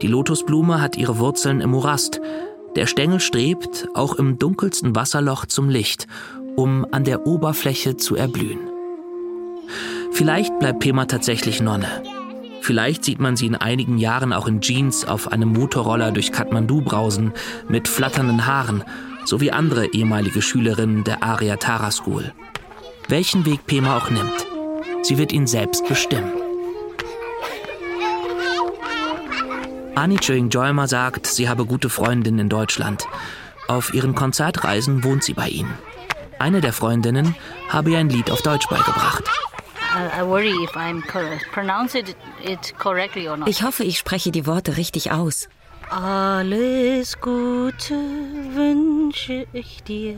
Die 0.00 0.06
Lotusblume 0.06 0.80
hat 0.80 0.96
ihre 0.96 1.18
Wurzeln 1.18 1.60
im 1.60 1.72
Morast. 1.72 2.22
Der 2.76 2.86
Stängel 2.86 3.20
strebt, 3.20 3.88
auch 3.92 4.14
im 4.14 4.38
dunkelsten 4.38 4.96
Wasserloch, 4.96 5.44
zum 5.44 5.68
Licht, 5.68 6.06
um 6.56 6.86
an 6.90 7.04
der 7.04 7.26
Oberfläche 7.26 7.98
zu 7.98 8.16
erblühen. 8.16 8.70
Vielleicht 10.12 10.58
bleibt 10.60 10.80
Pema 10.80 11.04
tatsächlich 11.04 11.60
Nonne. 11.60 12.02
Vielleicht 12.62 13.04
sieht 13.04 13.20
man 13.20 13.36
sie 13.36 13.46
in 13.46 13.54
einigen 13.54 13.98
Jahren 13.98 14.32
auch 14.32 14.48
in 14.48 14.62
Jeans 14.62 15.04
auf 15.04 15.30
einem 15.30 15.52
Motorroller 15.52 16.10
durch 16.10 16.32
Kathmandu 16.32 16.80
brausen, 16.80 17.34
mit 17.68 17.86
flatternden 17.86 18.46
Haaren 18.46 18.82
sowie 19.28 19.50
andere 19.50 19.86
ehemalige 19.92 20.40
Schülerinnen 20.40 21.04
der 21.04 21.22
Aria 21.22 21.56
Tara 21.56 21.90
School. 21.90 22.32
Welchen 23.08 23.44
Weg 23.44 23.66
Pema 23.66 23.98
auch 23.98 24.10
nimmt, 24.10 24.46
sie 25.02 25.18
wird 25.18 25.32
ihn 25.32 25.46
selbst 25.46 25.86
bestimmen. 25.86 26.32
Annie 29.94 30.18
Chewing 30.18 30.48
Joyma 30.48 30.86
sagt, 30.86 31.26
sie 31.26 31.48
habe 31.48 31.66
gute 31.66 31.90
Freundinnen 31.90 32.38
in 32.38 32.48
Deutschland. 32.48 33.06
Auf 33.66 33.92
ihren 33.92 34.14
Konzertreisen 34.14 35.04
wohnt 35.04 35.24
sie 35.24 35.34
bei 35.34 35.48
ihnen. 35.48 35.74
Eine 36.38 36.60
der 36.60 36.72
Freundinnen 36.72 37.34
habe 37.68 37.90
ihr 37.90 37.98
ein 37.98 38.08
Lied 38.08 38.30
auf 38.30 38.42
Deutsch 38.42 38.68
beigebracht. 38.68 39.24
Ich 43.46 43.62
hoffe, 43.62 43.84
ich 43.84 43.98
spreche 43.98 44.30
die 44.30 44.46
Worte 44.46 44.76
richtig 44.76 45.10
aus. 45.10 45.48
Alles 45.90 47.18
Gute 47.20 47.94
wünsche 48.54 49.46
ich 49.52 49.82
dir. 49.82 50.16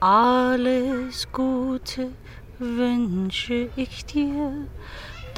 Alles 0.00 1.26
Gute 1.32 2.12
wünsche 2.58 3.68
ich 3.76 4.04
dir 4.04 4.66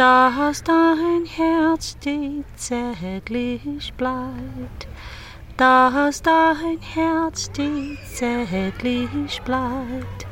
dass 0.00 0.62
dein 0.62 1.26
Herz 1.26 1.98
dir 1.98 2.42
zärtlich 2.56 3.92
bleibt, 3.98 4.88
dass 5.58 6.22
dein 6.22 6.78
Herz 6.80 7.52
dir 7.52 7.98
zärtlich 8.10 9.42
bleibt. 9.42 10.26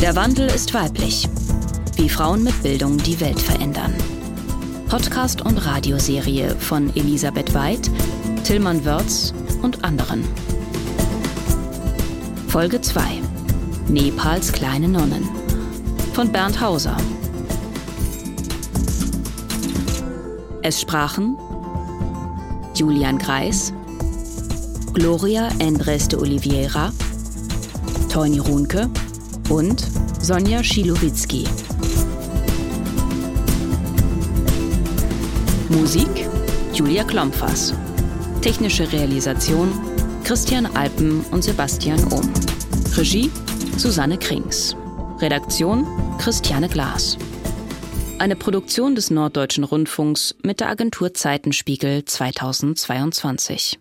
Der 0.00 0.14
Wandel 0.14 0.46
ist 0.46 0.72
weiblich. 0.72 1.28
Wie 1.98 2.08
Frauen 2.08 2.44
mit 2.44 2.62
Bildung 2.62 2.96
die 2.96 3.18
Welt 3.18 3.40
verändern. 3.40 3.92
Podcast 4.88 5.42
und 5.42 5.56
Radioserie 5.58 6.54
von 6.54 6.94
Elisabeth 6.94 7.52
Weid, 7.54 7.90
Tillmann 8.44 8.84
Wörz 8.84 9.34
und 9.62 9.82
anderen. 9.82 10.22
Folge 12.46 12.80
2 12.80 13.02
Nepals 13.88 14.52
kleine 14.52 14.86
Nonnen 14.86 15.28
von 16.12 16.30
Bernd 16.30 16.60
Hauser. 16.60 16.96
Es 20.62 20.80
sprachen 20.80 21.36
Julian 22.76 23.18
Greis, 23.18 23.72
Gloria 24.94 25.48
Endres 25.58 26.06
de 26.06 26.20
Oliveira, 26.20 26.92
Toni 28.08 28.38
Runke 28.38 28.88
und 29.48 29.84
Sonja 30.20 30.62
Schilowitzki. 30.62 31.44
Musik 35.70 36.08
Julia 36.72 37.04
Klompfers. 37.04 37.74
Technische 38.40 38.90
Realisation 38.90 39.70
Christian 40.24 40.64
Alpen 40.64 41.20
und 41.30 41.44
Sebastian 41.44 42.02
Ohm. 42.10 42.32
Regie 42.96 43.30
Susanne 43.76 44.16
Krings. 44.16 44.74
Redaktion 45.18 45.86
Christiane 46.18 46.68
Glas. 46.68 47.18
Eine 48.18 48.34
Produktion 48.34 48.94
des 48.94 49.10
Norddeutschen 49.10 49.64
Rundfunks 49.64 50.34
mit 50.42 50.60
der 50.60 50.70
Agentur 50.70 51.12
Zeitenspiegel 51.12 52.04
2022. 52.04 53.78